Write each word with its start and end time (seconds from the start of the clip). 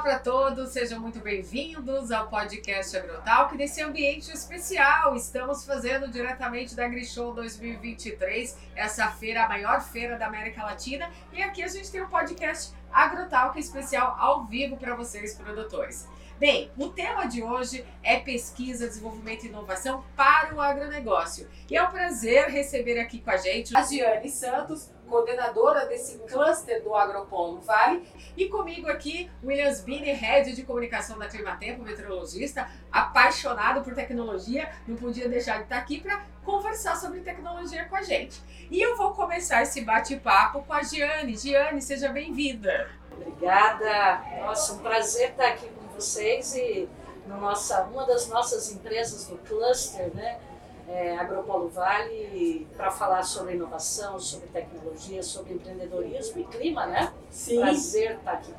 Olá 0.00 0.12
para 0.12 0.18
todos, 0.18 0.70
sejam 0.70 0.98
muito 0.98 1.20
bem-vindos 1.20 2.10
ao 2.10 2.26
podcast 2.28 2.96
Agrotalk 2.96 3.54
nesse 3.54 3.82
ambiente 3.82 4.32
especial. 4.32 5.14
Estamos 5.14 5.66
fazendo 5.66 6.08
diretamente 6.08 6.74
da 6.74 6.86
AgriShow 6.86 7.34
2023, 7.34 8.56
essa 8.74 9.08
feira, 9.10 9.44
a 9.44 9.48
maior 9.48 9.82
feira 9.82 10.16
da 10.16 10.26
América 10.26 10.62
Latina, 10.62 11.10
e 11.34 11.42
aqui 11.42 11.62
a 11.62 11.68
gente 11.68 11.90
tem 11.90 12.00
o 12.00 12.06
um 12.06 12.08
podcast 12.08 12.72
Agrotalk 12.90 13.60
especial 13.60 14.16
ao 14.18 14.46
vivo 14.46 14.78
para 14.78 14.96
vocês, 14.96 15.34
produtores. 15.34 16.08
Bem, 16.38 16.70
o 16.78 16.88
tema 16.88 17.26
de 17.26 17.42
hoje 17.42 17.84
é 18.02 18.18
pesquisa, 18.18 18.88
desenvolvimento 18.88 19.44
e 19.44 19.48
inovação 19.48 20.02
para 20.16 20.54
o 20.54 20.60
agronegócio. 20.62 21.46
E 21.70 21.76
é 21.76 21.82
um 21.82 21.90
prazer 21.90 22.46
receber 22.46 22.98
aqui 22.98 23.20
com 23.20 23.30
a 23.30 23.36
gente 23.36 23.76
a 23.76 23.82
Giane 23.82 24.30
Santos, 24.30 24.90
coordenadora 25.10 25.86
desse 25.86 26.18
cluster 26.20 26.82
do 26.82 26.94
Agropolo 26.94 27.60
Vale, 27.60 28.08
e 28.36 28.48
comigo 28.48 28.88
aqui 28.88 29.30
Williams 29.44 29.82
Bini, 29.82 30.12
head 30.12 30.54
de 30.54 30.62
comunicação 30.62 31.18
da 31.18 31.26
Climatempo, 31.26 31.82
meteorologista, 31.82 32.70
apaixonado 32.90 33.82
por 33.82 33.94
tecnologia, 33.94 34.70
não 34.86 34.96
podia 34.96 35.28
deixar 35.28 35.58
de 35.58 35.64
estar 35.64 35.78
aqui 35.78 36.00
para 36.00 36.24
conversar 36.44 36.96
sobre 36.96 37.20
tecnologia 37.20 37.84
com 37.86 37.96
a 37.96 38.02
gente. 38.02 38.40
E 38.70 38.80
eu 38.80 38.96
vou 38.96 39.12
começar 39.12 39.62
esse 39.62 39.80
bate-papo 39.82 40.62
com 40.62 40.72
a 40.72 40.82
Giane. 40.82 41.36
Giane, 41.36 41.82
seja 41.82 42.08
bem-vinda. 42.08 42.88
Obrigada. 43.12 44.22
Nossa, 44.40 44.74
um 44.74 44.78
prazer 44.78 45.30
estar 45.30 45.48
aqui 45.48 45.68
com 45.68 45.88
vocês 45.88 46.54
e 46.54 46.88
no 47.26 47.40
nossa, 47.40 47.82
uma 47.84 48.06
das 48.06 48.28
nossas 48.28 48.72
empresas 48.72 49.26
do 49.26 49.36
cluster, 49.38 50.14
né? 50.14 50.40
É, 50.90 51.16
Agropolo 51.16 51.68
Vale 51.68 52.66
para 52.76 52.90
falar 52.90 53.22
sobre 53.22 53.54
inovação, 53.54 54.18
sobre 54.18 54.48
tecnologia, 54.48 55.22
sobre 55.22 55.54
empreendedorismo 55.54 56.40
e 56.40 56.44
clima, 56.44 56.86
né? 56.86 57.12
Sim. 57.30 57.60
Prazer 57.60 58.16
estar 58.16 58.32
aqui. 58.32 58.52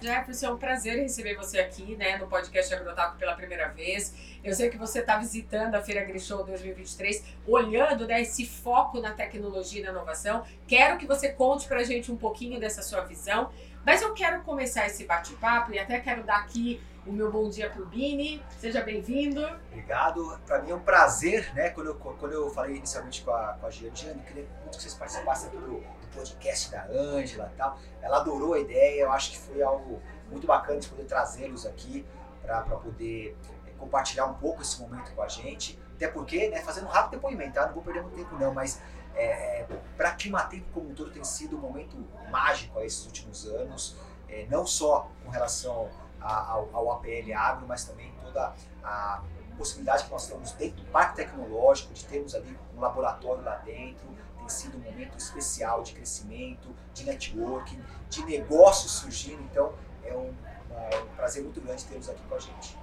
Jefferson, 0.00 0.46
é 0.46 0.50
um 0.50 0.56
prazer 0.56 0.96
receber 0.96 1.36
você 1.36 1.60
aqui, 1.60 1.94
né, 1.94 2.16
no 2.16 2.26
podcast 2.26 2.72
Agrotaco 2.74 3.18
pela 3.18 3.34
primeira 3.34 3.68
vez. 3.68 4.14
Eu 4.42 4.54
sei 4.54 4.70
que 4.70 4.78
você 4.78 5.00
está 5.00 5.18
visitando 5.18 5.74
a 5.74 5.82
Feira 5.82 6.00
AgriShow 6.00 6.42
2023, 6.42 7.22
olhando 7.46 8.06
né, 8.06 8.22
esse 8.22 8.46
foco 8.46 8.98
na 8.98 9.12
tecnologia 9.12 9.80
e 9.80 9.84
na 9.84 9.90
inovação. 9.90 10.42
Quero 10.66 10.96
que 10.96 11.06
você 11.06 11.28
conte 11.28 11.68
para 11.68 11.80
a 11.80 11.84
gente 11.84 12.10
um 12.10 12.16
pouquinho 12.16 12.58
dessa 12.58 12.80
sua 12.82 13.02
visão, 13.02 13.50
mas 13.84 14.00
eu 14.00 14.14
quero 14.14 14.42
começar 14.42 14.86
esse 14.86 15.04
bate-papo 15.04 15.72
e 15.72 15.78
até 15.78 16.00
quero 16.00 16.22
dar 16.22 16.38
aqui 16.38 16.80
o 17.06 17.12
meu 17.12 17.30
bom 17.30 17.48
dia 17.48 17.70
para 17.70 17.82
o 17.82 17.86
Bini. 17.86 18.44
Seja 18.58 18.82
bem-vindo. 18.82 19.44
Obrigado. 19.68 20.38
Para 20.46 20.62
mim 20.62 20.70
é 20.70 20.74
um 20.74 20.80
prazer, 20.80 21.52
né? 21.54 21.70
Quando 21.70 21.88
eu, 21.88 21.94
quando 21.94 22.32
eu 22.32 22.50
falei 22.50 22.76
inicialmente 22.76 23.22
com 23.22 23.30
a, 23.30 23.54
com 23.54 23.66
a 23.66 23.70
Giane, 23.70 24.22
queria 24.26 24.46
muito 24.62 24.76
que 24.76 24.82
vocês 24.82 24.94
participassem 24.94 25.48
aqui 25.48 25.56
do, 25.56 25.80
do 25.80 26.08
podcast 26.14 26.70
da 26.70 26.86
Ângela 26.86 27.50
e 27.52 27.56
tal. 27.56 27.78
Ela 28.02 28.18
adorou 28.18 28.54
a 28.54 28.58
ideia, 28.58 29.02
eu 29.02 29.12
acho 29.12 29.30
que 29.32 29.38
foi 29.38 29.62
algo 29.62 30.00
muito 30.30 30.46
bacana 30.46 30.78
de 30.78 30.88
poder 30.88 31.04
trazê-los 31.04 31.66
aqui 31.66 32.04
para 32.42 32.62
poder 32.62 33.36
é, 33.66 33.70
compartilhar 33.78 34.26
um 34.26 34.34
pouco 34.34 34.62
esse 34.62 34.80
momento 34.80 35.12
com 35.14 35.22
a 35.22 35.28
gente. 35.28 35.78
Até 35.96 36.08
porque, 36.08 36.48
né, 36.48 36.60
fazendo 36.60 36.86
um 36.86 36.90
rápido 36.90 37.12
depoimento, 37.12 37.54
tá? 37.54 37.66
não 37.66 37.74
vou 37.74 37.82
perder 37.82 38.02
muito 38.02 38.16
tempo 38.16 38.36
não, 38.38 38.52
mas 38.52 38.80
é, 39.14 39.60
é 39.60 39.66
para 39.96 40.12
Climatempo 40.12 40.66
como 40.72 40.90
um 40.90 40.94
todo 40.94 41.10
tem 41.10 41.24
sido 41.24 41.56
um 41.56 41.60
momento 41.60 41.96
mágico 42.30 42.80
esses 42.80 43.04
últimos 43.06 43.46
anos, 43.46 43.96
é, 44.28 44.46
não 44.48 44.66
só 44.66 45.10
com 45.24 45.30
relação 45.30 45.90
ao, 46.20 46.68
ao 46.72 46.92
APL 46.92 47.32
Agro, 47.36 47.66
mas 47.66 47.84
também 47.84 48.12
toda 48.22 48.54
a 48.82 49.22
possibilidade 49.56 50.04
que 50.04 50.10
nós 50.10 50.26
temos 50.26 50.52
dentro 50.52 50.82
do 50.82 50.90
parque 50.90 51.16
tecnológico, 51.16 51.92
de 51.92 52.04
termos 52.06 52.34
ali 52.34 52.58
um 52.76 52.80
laboratório 52.80 53.42
lá 53.44 53.56
dentro, 53.56 54.06
tem 54.38 54.48
sido 54.48 54.78
um 54.78 54.80
momento 54.80 55.18
especial 55.18 55.82
de 55.82 55.92
crescimento, 55.92 56.74
de 56.94 57.04
networking, 57.04 57.82
de 58.08 58.24
negócios 58.24 58.92
surgindo, 58.92 59.42
então 59.42 59.72
é 60.02 60.16
um, 60.16 60.34
é 60.70 61.02
um 61.02 61.14
prazer 61.14 61.42
muito 61.42 61.60
grande 61.60 61.84
tê-los 61.84 62.08
aqui 62.08 62.22
com 62.28 62.34
a 62.34 62.38
gente. 62.38 62.78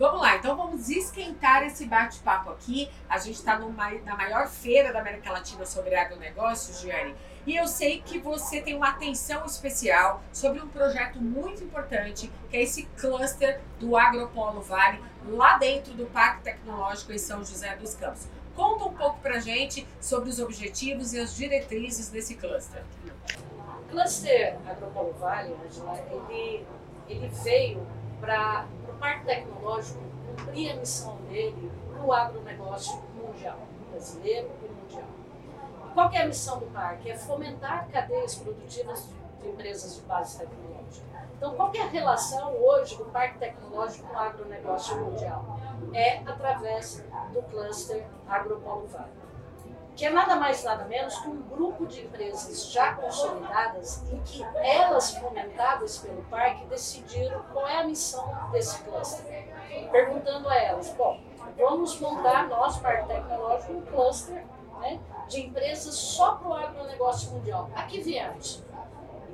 Vamos 0.00 0.22
lá, 0.22 0.36
então 0.36 0.56
vamos 0.56 0.88
esquentar 0.88 1.62
esse 1.62 1.84
bate-papo 1.84 2.48
aqui. 2.48 2.90
A 3.06 3.18
gente 3.18 3.34
está 3.34 3.58
na 3.58 4.16
maior 4.16 4.48
feira 4.48 4.94
da 4.94 5.00
América 5.00 5.30
Latina 5.30 5.66
sobre 5.66 5.94
agronegócio, 5.94 6.72
Giane. 6.80 7.14
E 7.46 7.54
eu 7.54 7.68
sei 7.68 8.00
que 8.00 8.18
você 8.18 8.62
tem 8.62 8.74
uma 8.74 8.88
atenção 8.88 9.44
especial 9.44 10.22
sobre 10.32 10.58
um 10.62 10.68
projeto 10.68 11.20
muito 11.20 11.62
importante, 11.62 12.32
que 12.48 12.56
é 12.56 12.62
esse 12.62 12.84
cluster 12.96 13.60
do 13.78 13.94
Agropolo 13.94 14.62
Vale, 14.62 15.04
lá 15.28 15.58
dentro 15.58 15.92
do 15.92 16.06
Parque 16.06 16.44
Tecnológico 16.44 17.12
em 17.12 17.18
São 17.18 17.44
José 17.44 17.76
dos 17.76 17.94
Campos. 17.94 18.26
Conta 18.56 18.86
um 18.86 18.94
pouco 18.94 19.20
pra 19.20 19.38
gente 19.38 19.86
sobre 20.00 20.30
os 20.30 20.38
objetivos 20.38 21.12
e 21.12 21.20
as 21.20 21.36
diretrizes 21.36 22.08
desse 22.08 22.36
cluster. 22.36 22.82
O 23.84 23.90
cluster 23.90 24.56
Agropolo 24.66 25.12
Vale, 25.18 25.54
Angela, 25.62 26.02
ele, 26.10 26.66
ele 27.06 27.28
veio 27.44 27.86
para 28.18 28.66
Parque 29.00 29.24
Tecnológico 29.24 29.98
cumprir 30.26 30.72
a 30.72 30.76
missão 30.76 31.16
dele 31.28 31.72
para 31.90 32.04
o 32.04 32.12
agronegócio 32.12 33.02
mundial, 33.14 33.58
brasileiro 33.90 34.50
e 34.62 34.68
mundial. 34.68 35.08
E 35.86 35.94
qual 35.94 36.12
é 36.12 36.22
a 36.22 36.26
missão 36.26 36.58
do 36.58 36.66
parque? 36.66 37.10
É 37.10 37.16
fomentar 37.16 37.88
cadeias 37.88 38.34
produtivas 38.34 39.08
de 39.40 39.48
empresas 39.48 39.96
de 39.96 40.02
base 40.02 40.38
tecnológica. 40.38 41.28
Então, 41.36 41.54
qual 41.54 41.72
é 41.74 41.80
a 41.80 41.86
relação 41.86 42.54
hoje 42.54 42.96
do 42.96 43.06
Parque 43.06 43.38
Tecnológico 43.38 44.06
com 44.06 44.14
o 44.14 44.18
agronegócio 44.18 44.96
mundial? 44.98 45.58
É 45.94 46.18
através 46.18 47.02
do 47.32 47.42
cluster 47.44 48.06
Agropolo 48.28 48.86
Vale 48.88 49.19
que 50.00 50.06
é 50.06 50.10
nada 50.10 50.34
mais 50.34 50.64
nada 50.64 50.86
menos 50.86 51.18
que 51.18 51.28
um 51.28 51.42
grupo 51.42 51.86
de 51.86 52.06
empresas 52.06 52.72
já 52.72 52.94
consolidadas 52.94 54.02
em 54.10 54.18
que 54.22 54.42
elas, 54.54 55.14
fomentadas 55.14 55.98
pelo 55.98 56.22
parque, 56.22 56.64
decidiram 56.64 57.42
qual 57.52 57.68
é 57.68 57.80
a 57.80 57.84
missão 57.84 58.50
desse 58.50 58.82
cluster. 58.82 59.26
Perguntando 59.92 60.48
a 60.48 60.56
elas, 60.56 60.88
bom, 60.94 61.20
vamos 61.54 62.00
montar 62.00 62.48
nós, 62.48 62.78
Parque 62.78 63.08
Tecnológico, 63.08 63.74
um 63.74 63.82
cluster 63.82 64.42
né, 64.78 64.98
de 65.28 65.42
empresas 65.42 65.94
só 65.96 66.36
para 66.36 66.48
o 66.48 66.54
agronegócio 66.54 67.32
mundial. 67.32 67.68
Aqui 67.74 68.00
viemos. 68.00 68.64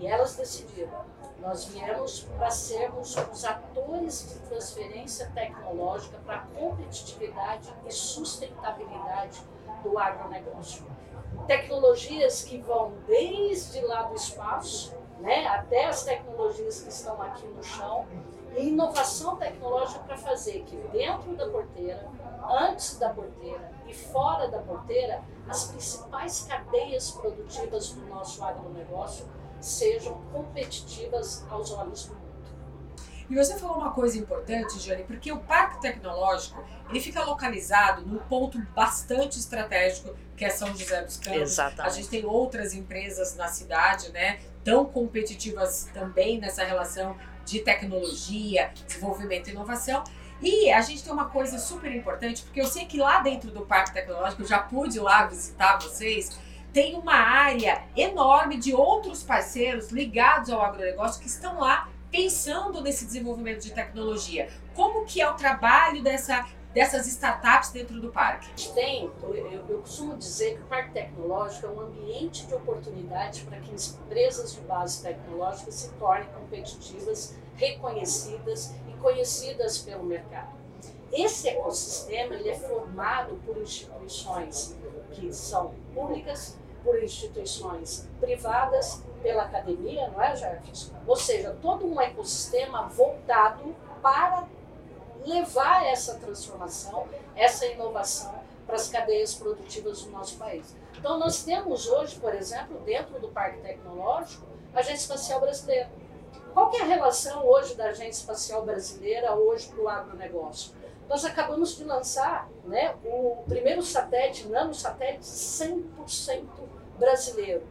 E 0.00 0.06
elas 0.08 0.34
decidiram. 0.34 0.90
Nós 1.38 1.66
viemos 1.66 2.22
para 2.36 2.50
sermos 2.50 3.16
os 3.16 3.44
atores 3.44 4.32
de 4.32 4.48
transferência 4.48 5.30
tecnológica 5.32 6.18
para 6.26 6.40
competitividade 6.58 7.72
e 7.86 7.92
sustentabilidade 7.92 9.40
do 9.88 9.98
agronegócio. 9.98 10.84
Tecnologias 11.46 12.42
que 12.42 12.58
vão 12.58 12.92
desde 13.06 13.80
lá 13.82 14.02
do 14.02 14.14
espaço 14.14 14.94
né, 15.20 15.46
até 15.46 15.86
as 15.86 16.04
tecnologias 16.04 16.82
que 16.82 16.88
estão 16.88 17.20
aqui 17.22 17.46
no 17.46 17.62
chão 17.62 18.06
e 18.56 18.68
inovação 18.68 19.36
tecnológica 19.36 20.00
para 20.00 20.16
fazer 20.16 20.64
que 20.64 20.76
dentro 20.88 21.34
da 21.36 21.48
porteira, 21.48 22.08
antes 22.48 22.98
da 22.98 23.10
porteira 23.10 23.70
e 23.86 23.94
fora 23.94 24.48
da 24.48 24.58
porteira, 24.58 25.22
as 25.48 25.64
principais 25.66 26.46
cadeias 26.48 27.10
produtivas 27.10 27.92
do 27.92 28.06
nosso 28.06 28.42
agronegócio 28.44 29.26
sejam 29.60 30.20
competitivas 30.32 31.44
aos 31.50 31.70
olhos 31.72 32.06
do 32.06 32.14
mundo. 32.14 32.25
E 33.28 33.34
você 33.34 33.58
falou 33.58 33.78
uma 33.78 33.92
coisa 33.92 34.18
importante, 34.18 34.78
Jane, 34.78 35.02
porque 35.04 35.32
o 35.32 35.38
parque 35.38 35.80
tecnológico 35.80 36.64
ele 36.88 37.00
fica 37.00 37.24
localizado 37.24 38.06
num 38.06 38.18
ponto 38.18 38.58
bastante 38.74 39.38
estratégico 39.38 40.14
que 40.36 40.44
é 40.44 40.50
São 40.50 40.68
José 40.76 41.02
dos 41.02 41.16
Campos. 41.16 41.40
Exatamente. 41.40 41.80
A 41.80 41.88
gente 41.88 42.08
tem 42.08 42.24
outras 42.24 42.74
empresas 42.74 43.34
na 43.34 43.48
cidade, 43.48 44.12
né, 44.12 44.38
tão 44.62 44.84
competitivas 44.84 45.88
também 45.92 46.38
nessa 46.38 46.62
relação 46.64 47.16
de 47.44 47.60
tecnologia, 47.60 48.72
desenvolvimento 48.86 49.48
e 49.48 49.52
inovação. 49.52 50.04
E 50.40 50.70
a 50.70 50.80
gente 50.82 51.02
tem 51.02 51.12
uma 51.12 51.30
coisa 51.30 51.58
super 51.58 51.94
importante, 51.94 52.42
porque 52.42 52.60
eu 52.60 52.66
sei 52.66 52.84
que 52.84 52.98
lá 52.98 53.20
dentro 53.20 53.50
do 53.50 53.62
Parque 53.62 53.94
Tecnológico, 53.94 54.42
eu 54.42 54.46
já 54.46 54.58
pude 54.58 55.00
lá 55.00 55.24
visitar 55.26 55.78
vocês, 55.78 56.38
tem 56.72 56.94
uma 56.94 57.14
área 57.14 57.82
enorme 57.96 58.58
de 58.58 58.74
outros 58.74 59.22
parceiros 59.22 59.90
ligados 59.90 60.50
ao 60.50 60.60
agronegócio 60.60 61.22
que 61.22 61.26
estão 61.26 61.58
lá 61.58 61.88
pensando 62.16 62.80
nesse 62.80 63.04
desenvolvimento 63.04 63.62
de 63.62 63.72
tecnologia. 63.72 64.48
Como 64.74 65.04
que 65.04 65.20
é 65.20 65.30
o 65.30 65.34
trabalho 65.34 66.02
dessa, 66.02 66.48
dessas 66.72 67.06
startups 67.06 67.70
dentro 67.70 68.00
do 68.00 68.10
parque? 68.10 68.48
Tem, 68.72 69.10
eu, 69.22 69.64
eu 69.68 69.78
costumo 69.80 70.16
dizer 70.16 70.54
que 70.54 70.62
o 70.62 70.64
Parque 70.64 70.92
Tecnológico 70.92 71.66
é 71.66 71.68
um 71.68 71.80
ambiente 71.82 72.46
de 72.46 72.54
oportunidade 72.54 73.42
para 73.42 73.60
que 73.60 73.70
empresas 73.70 74.54
de 74.54 74.60
base 74.62 75.02
tecnológica 75.02 75.70
se 75.70 75.90
tornem 75.94 76.26
competitivas, 76.30 77.36
reconhecidas 77.54 78.74
e 78.88 78.92
conhecidas 78.94 79.78
pelo 79.78 80.04
mercado. 80.04 80.56
Esse 81.12 81.48
ecossistema 81.48 82.34
ele 82.34 82.48
é 82.48 82.58
formado 82.58 83.38
por 83.44 83.58
instituições 83.58 84.74
que 85.12 85.32
são 85.32 85.74
públicas, 85.94 86.58
por 86.86 87.02
instituições 87.02 88.08
privadas, 88.20 89.02
pela 89.20 89.42
academia, 89.42 90.08
não 90.08 90.22
é, 90.22 90.36
Jefferson? 90.36 90.92
Ou 91.04 91.16
seja, 91.16 91.56
todo 91.60 91.84
um 91.84 92.00
ecossistema 92.00 92.86
voltado 92.88 93.74
para 94.00 94.46
levar 95.26 95.84
essa 95.84 96.14
transformação, 96.14 97.08
essa 97.34 97.66
inovação 97.66 98.32
para 98.64 98.76
as 98.76 98.88
cadeias 98.88 99.34
produtivas 99.34 100.02
do 100.02 100.10
nosso 100.12 100.36
país. 100.36 100.76
Então, 100.96 101.18
nós 101.18 101.42
temos 101.42 101.88
hoje, 101.88 102.16
por 102.20 102.32
exemplo, 102.32 102.78
dentro 102.84 103.18
do 103.18 103.28
Parque 103.28 103.58
Tecnológico, 103.58 104.46
a 104.72 104.78
Agência 104.78 105.02
Espacial 105.02 105.40
Brasileira. 105.40 105.90
qual 106.54 106.72
é 106.72 106.82
a 106.82 106.84
relação 106.84 107.44
hoje 107.44 107.74
da 107.74 107.86
Agência 107.86 108.20
Espacial 108.20 108.64
Brasileira 108.64 109.34
hoje 109.34 109.68
para 109.68 109.82
o 109.82 109.88
agronegócio? 109.88 110.72
Nós 111.08 111.24
acabamos 111.24 111.76
de 111.76 111.84
lançar 111.84 112.48
né, 112.64 112.94
o 113.04 113.42
primeiro 113.48 113.82
satélite, 113.82 114.46
nanosatélite 114.48 115.24
100% 115.24 116.44
brasileiro, 116.96 117.62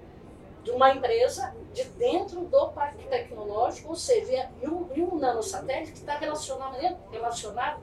de 0.63 0.71
uma 0.71 0.93
empresa 0.93 1.53
de 1.73 1.83
dentro 1.83 2.41
do 2.41 2.69
parque 2.69 3.05
tecnológico, 3.07 3.89
ou 3.89 3.95
seja, 3.95 4.49
e 4.61 4.67
um, 4.67 4.89
e 4.95 5.01
um 5.01 5.17
nanosatélite 5.17 5.91
que 5.91 5.99
está 5.99 6.17
relacionado, 6.17 6.77
relacionado 7.11 7.81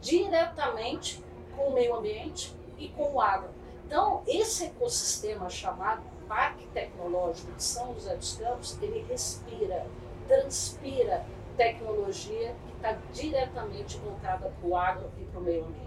diretamente 0.00 1.22
com 1.56 1.68
o 1.68 1.72
meio 1.72 1.94
ambiente 1.94 2.54
e 2.78 2.88
com 2.88 3.14
o 3.14 3.20
agro. 3.20 3.50
Então, 3.86 4.22
esse 4.26 4.64
ecossistema 4.64 5.48
chamado 5.48 6.02
Parque 6.26 6.66
Tecnológico 6.68 7.52
de 7.52 7.62
São 7.62 7.94
José 7.94 8.16
dos 8.16 8.36
Campos, 8.36 8.78
ele 8.82 9.04
respira, 9.08 9.86
transpira 10.26 11.24
tecnologia 11.56 12.54
que 12.66 12.72
está 12.76 12.98
diretamente 13.12 13.96
voltada 13.98 14.50
para 14.50 14.68
o 14.68 14.76
agro 14.76 15.10
e 15.18 15.24
para 15.24 15.40
o 15.40 15.42
meio 15.42 15.64
ambiente. 15.64 15.83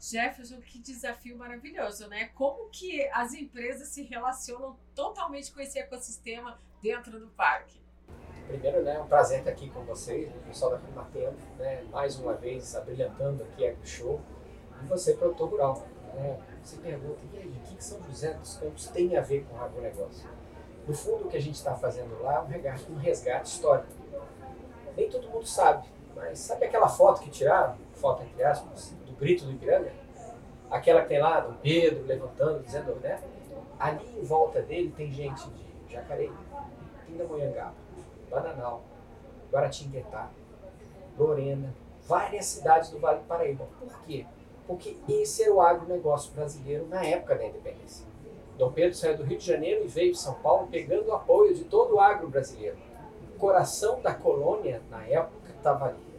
Jefferson, 0.00 0.60
que 0.62 0.78
desafio 0.78 1.36
maravilhoso, 1.36 2.08
né? 2.08 2.30
Como 2.34 2.70
que 2.70 3.06
as 3.12 3.34
empresas 3.34 3.88
se 3.88 4.02
relacionam 4.02 4.78
totalmente 4.94 5.52
com 5.52 5.60
esse 5.60 5.78
ecossistema 5.78 6.58
dentro 6.82 7.20
do 7.20 7.28
parque? 7.28 7.78
Primeiro, 8.46 8.82
né, 8.82 8.96
é 8.96 8.98
um 8.98 9.06
prazer 9.06 9.40
estar 9.40 9.50
aqui 9.50 9.68
com 9.70 9.84
vocês, 9.84 10.28
o 10.34 10.38
pessoal 10.40 10.72
da 10.72 10.78
Climatempo, 10.78 11.38
né, 11.56 11.84
mais 11.92 12.18
uma 12.18 12.34
vez 12.34 12.74
abrilhantando 12.74 13.44
aqui 13.44 13.64
a 13.64 13.76
Show, 13.84 14.20
e 14.82 14.86
você, 14.86 15.14
produtor 15.14 15.50
rural. 15.50 15.86
Né, 16.14 16.40
você 16.60 16.76
pergunta, 16.78 17.20
e 17.32 17.38
aí, 17.38 17.48
o 17.48 17.60
que 17.60 17.84
São 17.84 18.02
José 18.02 18.32
dos 18.34 18.56
Campos 18.56 18.88
tem 18.88 19.16
a 19.16 19.20
ver 19.20 19.44
com 19.44 19.54
o 19.54 19.60
agronegócio? 19.60 20.28
No 20.88 20.94
fundo, 20.94 21.26
o 21.26 21.28
que 21.28 21.36
a 21.36 21.40
gente 21.40 21.54
está 21.54 21.76
fazendo 21.76 22.20
lá 22.22 22.36
é 22.36 22.40
um 22.40 22.46
resgate, 22.46 22.90
um 22.90 22.96
resgate 22.96 23.48
histórico. 23.48 23.92
Nem 24.96 25.08
todo 25.08 25.28
mundo 25.28 25.46
sabe, 25.46 25.86
mas 26.16 26.40
sabe 26.40 26.64
aquela 26.64 26.88
foto 26.88 27.20
que 27.20 27.30
tiraram, 27.30 27.76
foto 27.94 28.24
entre 28.24 28.42
aspas, 28.42 28.92
do 29.20 29.26
grito 29.26 29.44
do 29.44 29.52
Ipiranga? 29.52 29.92
Aquela 30.70 31.02
que 31.02 31.08
tem 31.08 31.20
lá 31.20 31.40
do 31.40 31.52
Pedro 31.58 32.06
levantando, 32.06 32.62
dizendo, 32.62 32.94
né? 32.96 33.20
Ali 33.78 34.06
em 34.18 34.24
volta 34.24 34.62
dele 34.62 34.92
tem 34.96 35.12
gente 35.12 35.48
de 35.50 35.92
Jacareí, 35.92 36.32
Pindamonhangaba, 37.06 37.74
Bananal, 38.30 38.82
Guaratinguetá, 39.52 40.30
Lorena, 41.18 41.74
várias 42.06 42.46
cidades 42.46 42.90
do 42.90 42.98
Vale 42.98 43.18
do 43.18 43.26
Paraíba. 43.26 43.66
Por 43.78 44.00
quê? 44.06 44.24
Porque 44.66 44.96
esse 45.08 45.42
era 45.42 45.52
o 45.52 45.60
agronegócio 45.60 46.32
brasileiro 46.32 46.86
na 46.88 47.04
época 47.04 47.34
da 47.34 47.44
independência. 47.44 48.06
Dom 48.56 48.72
Pedro 48.72 48.94
saiu 48.94 49.16
do 49.16 49.24
Rio 49.24 49.38
de 49.38 49.46
Janeiro 49.46 49.84
e 49.84 49.88
veio 49.88 50.12
para 50.12 50.20
São 50.20 50.34
Paulo 50.34 50.68
pegando 50.70 51.08
o 51.08 51.14
apoio 51.14 51.54
de 51.54 51.64
todo 51.64 51.94
o 51.94 52.00
agro 52.00 52.28
brasileiro. 52.28 52.76
O 53.34 53.38
coração 53.38 54.00
da 54.00 54.14
colônia, 54.14 54.82
na 54.90 55.04
época, 55.04 55.50
estava 55.56 55.86
ali. 55.86 56.10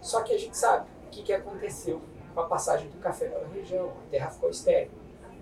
Só 0.00 0.22
que 0.22 0.34
a 0.34 0.38
gente 0.38 0.56
sabe 0.56 0.88
o 1.06 1.10
que, 1.10 1.22
que 1.22 1.32
aconteceu 1.32 2.02
com 2.34 2.40
a 2.40 2.44
passagem 2.46 2.88
do 2.88 2.98
café 2.98 3.28
pela 3.28 3.46
região. 3.48 3.90
A 4.06 4.10
terra 4.10 4.30
ficou 4.30 4.50
estéril. 4.50 4.90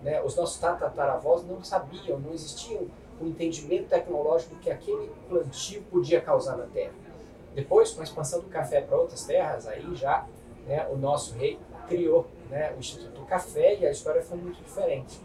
Né? 0.02 0.22
Os 0.22 0.36
nossos 0.36 0.58
tataravós 0.58 1.44
não 1.44 1.62
sabiam, 1.62 2.18
não 2.18 2.32
existiam 2.32 2.86
o 3.20 3.26
entendimento 3.26 3.88
tecnológico 3.88 4.56
que 4.56 4.70
aquele 4.70 5.10
plantio 5.28 5.82
podia 5.90 6.20
causar 6.20 6.56
na 6.56 6.66
terra. 6.66 6.92
Depois, 7.54 7.92
com 7.92 8.00
a 8.00 8.04
expansão 8.04 8.40
do 8.40 8.48
café 8.48 8.80
para 8.80 8.96
outras 8.96 9.24
terras, 9.24 9.66
aí 9.66 9.94
já 9.94 10.26
né, 10.66 10.86
o 10.90 10.96
nosso 10.96 11.34
rei 11.34 11.58
criou 11.86 12.26
né, 12.48 12.72
o 12.74 12.78
Instituto 12.78 13.22
Café 13.24 13.76
e 13.78 13.86
a 13.86 13.90
história 13.90 14.22
foi 14.22 14.38
muito 14.38 14.62
diferente. 14.62 15.20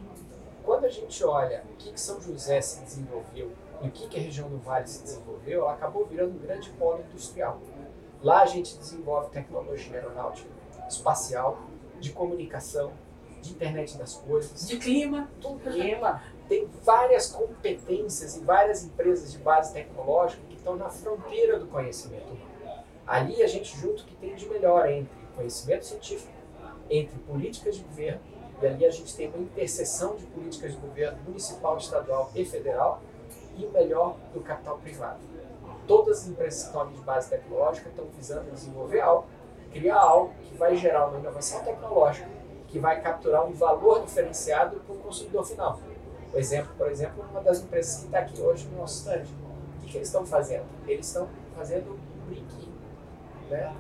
Quando 0.63 0.85
a 0.85 0.89
gente 0.89 1.23
olha 1.23 1.63
o 1.71 1.75
que, 1.77 1.93
que 1.93 1.99
São 1.99 2.19
José 2.21 2.59
se 2.59 2.81
desenvolveu 2.81 3.51
e 3.81 3.87
o 3.87 3.91
que, 3.91 4.07
que 4.07 4.17
a 4.17 4.21
região 4.21 4.49
do 4.49 4.57
Vale 4.57 4.87
se 4.87 5.03
desenvolveu, 5.03 5.61
ela 5.61 5.73
acabou 5.73 6.05
virando 6.05 6.35
um 6.35 6.39
grande 6.39 6.69
polo 6.71 7.03
industrial. 7.09 7.59
Lá 8.21 8.41
a 8.41 8.45
gente 8.45 8.77
desenvolve 8.77 9.29
tecnologia 9.29 9.95
aeronáutica, 9.95 10.49
espacial, 10.89 11.59
de 11.99 12.11
comunicação, 12.11 12.91
de 13.41 13.51
internet 13.51 13.97
das 13.97 14.15
coisas. 14.15 14.67
De 14.67 14.77
clima. 14.77 15.29
Do 15.39 15.55
clima. 15.55 16.21
Tem 16.47 16.67
várias 16.83 17.27
competências 17.27 18.37
e 18.37 18.39
várias 18.41 18.83
empresas 18.83 19.31
de 19.31 19.39
base 19.39 19.73
tecnológica 19.73 20.41
que 20.47 20.55
estão 20.55 20.75
na 20.75 20.89
fronteira 20.89 21.59
do 21.59 21.67
conhecimento. 21.67 22.37
Ali 23.05 23.41
a 23.41 23.47
gente 23.47 23.77
junta 23.77 24.03
o 24.03 24.05
que 24.05 24.15
tem 24.15 24.35
de 24.35 24.47
melhor 24.47 24.89
entre 24.89 25.09
conhecimento 25.35 25.85
científico, 25.85 26.33
entre 26.89 27.17
políticas 27.19 27.75
de 27.75 27.83
governo, 27.83 28.19
e 28.61 28.65
ali 28.65 28.85
a 28.85 28.91
gente 28.91 29.15
tem 29.15 29.29
uma 29.29 29.37
interseção 29.37 30.15
de 30.15 30.25
políticas 30.25 30.71
de 30.73 30.77
governo 30.77 31.17
municipal, 31.25 31.77
estadual 31.77 32.31
e 32.35 32.43
federal, 32.43 33.01
e 33.55 33.65
o 33.65 33.71
melhor 33.71 34.17
do 34.33 34.41
capital 34.41 34.77
privado. 34.77 35.19
Todas 35.87 36.19
as 36.19 36.27
empresas 36.27 36.63
que 36.63 36.67
estão 36.67 36.91
de 36.91 37.01
base 37.01 37.29
tecnológica 37.29 37.89
estão 37.89 38.05
visando 38.17 38.51
desenvolver 38.51 38.99
algo, 38.99 39.27
criar 39.77 40.00
algo 40.00 40.33
que 40.44 40.56
vai 40.56 40.75
gerar 40.75 41.07
uma 41.07 41.19
inovação 41.19 41.63
tecnológica, 41.63 42.27
que 42.68 42.79
vai 42.79 43.00
capturar 43.01 43.45
um 43.45 43.53
valor 43.53 44.03
diferenciado 44.03 44.77
para 44.77 44.95
o 44.95 44.97
consumidor 45.00 45.45
final. 45.45 45.79
O 46.33 46.38
exemplo, 46.38 46.71
por 46.77 46.89
exemplo, 46.91 47.24
uma 47.31 47.41
das 47.41 47.62
empresas 47.62 48.00
que 48.00 48.06
está 48.06 48.19
aqui 48.19 48.41
hoje 48.41 48.68
no 48.68 48.79
nosso 48.79 49.00
stand. 49.00 49.24
O 49.24 49.81
que, 49.81 49.91
que 49.91 49.97
eles 49.97 50.07
estão 50.07 50.25
fazendo? 50.25 50.65
Eles 50.85 51.07
estão 51.07 51.29
fazendo 51.56 51.91
um 51.91 52.25
brinquinho 52.29 52.74
né, 53.50 53.74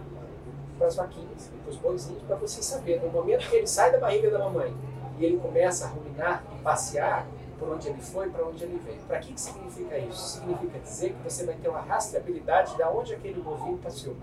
para 0.77 0.87
as 0.87 0.95
vaquinhas 0.95 1.49
para 1.67 1.71
os 1.71 1.77
boizinhos, 1.77 2.23
para 2.23 2.35
você 2.37 2.63
saber, 2.63 3.01
no 3.01 3.09
momento 3.09 3.49
que 3.49 3.57
ele 3.57 3.67
sai 3.67 3.91
da 3.91 3.99
barriga 3.99 4.31
da 4.31 4.39
mamãe 4.39 4.73
e 5.19 5.25
ele 5.25 5.37
começa 5.37 5.85
a 5.85 5.89
ruminar 5.89 6.43
e 6.55 6.61
passear 6.61 7.27
por 7.59 7.69
onde 7.69 7.89
ele 7.89 8.01
foi, 8.01 8.29
para 8.29 8.45
onde 8.45 8.63
ele 8.63 8.79
veio. 8.85 8.99
Para 9.07 9.19
que, 9.19 9.33
que 9.33 9.41
significa 9.41 9.97
isso? 9.97 10.39
Significa 10.39 10.79
dizer 10.79 11.13
que 11.13 11.29
você 11.29 11.45
vai 11.45 11.55
ter 11.55 11.67
uma 11.67 11.81
rastreabilidade 11.81 12.75
de 12.75 12.83
onde 12.83 13.15
aquele 13.15 13.41
bovino 13.41 13.77
passeou. 13.79 14.15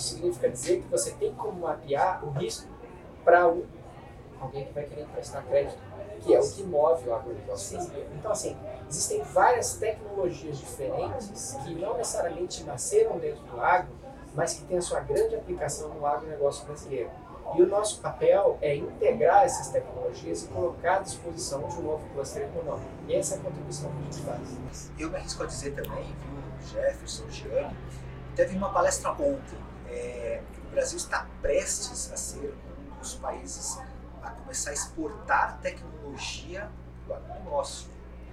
Isso 0.00 0.14
significa 0.14 0.48
dizer 0.48 0.80
que 0.80 0.88
você 0.88 1.10
tem 1.12 1.34
como 1.34 1.60
mapear 1.60 2.24
o 2.24 2.30
risco 2.30 2.66
para 3.22 3.42
alguém 3.42 4.64
que 4.64 4.72
vai 4.72 4.84
querer 4.84 5.02
emprestar 5.02 5.44
crédito, 5.44 5.78
que 6.22 6.34
é 6.34 6.40
o 6.40 6.50
que 6.50 6.62
move 6.62 7.06
o 7.06 7.14
agronegócio 7.14 7.76
brasileiro. 7.76 8.08
Então, 8.18 8.32
assim, 8.32 8.56
existem 8.88 9.22
várias 9.22 9.74
tecnologias 9.74 10.56
diferentes 10.58 11.54
que 11.62 11.74
não 11.74 11.98
necessariamente 11.98 12.64
nasceram 12.64 13.18
dentro 13.18 13.42
do 13.42 13.60
agro, 13.60 13.90
mas 14.34 14.54
que 14.54 14.64
têm 14.64 14.78
a 14.78 14.82
sua 14.82 15.00
grande 15.00 15.34
aplicação 15.34 15.90
no 15.90 16.06
agronegócio 16.06 16.64
brasileiro. 16.64 17.10
E 17.54 17.62
o 17.62 17.66
nosso 17.66 18.00
papel 18.00 18.56
é 18.62 18.76
integrar 18.76 19.44
essas 19.44 19.68
tecnologias 19.68 20.44
e 20.44 20.48
colocar 20.48 20.96
à 20.96 21.00
disposição 21.00 21.68
de 21.68 21.76
um 21.76 21.82
novo 21.82 22.08
cluster 22.14 22.44
econômico. 22.44 22.88
E 23.06 23.14
essa 23.14 23.34
é 23.34 23.38
a 23.38 23.40
contribuição 23.42 23.90
que 23.90 23.98
a 23.98 24.02
gente 24.04 24.22
faz. 24.22 24.90
Eu 24.98 25.10
me 25.10 25.16
arrisco 25.16 25.42
a 25.42 25.46
dizer 25.46 25.72
também, 25.72 26.04
viu, 26.04 26.68
Jefferson, 26.68 27.28
Gianni, 27.28 27.76
teve 28.34 28.56
uma 28.56 28.72
palestra 28.72 29.10
ontem. 29.12 29.69
É, 29.90 30.40
o 30.66 30.70
Brasil 30.70 30.96
está 30.96 31.26
prestes 31.42 32.12
a 32.12 32.16
ser 32.16 32.54
um 32.78 32.98
dos 32.98 33.14
países 33.14 33.78
a 34.22 34.30
começar 34.30 34.70
a 34.70 34.72
exportar 34.72 35.58
tecnologia 35.60 36.70
do 37.06 37.14
agronegócio. 37.14 37.88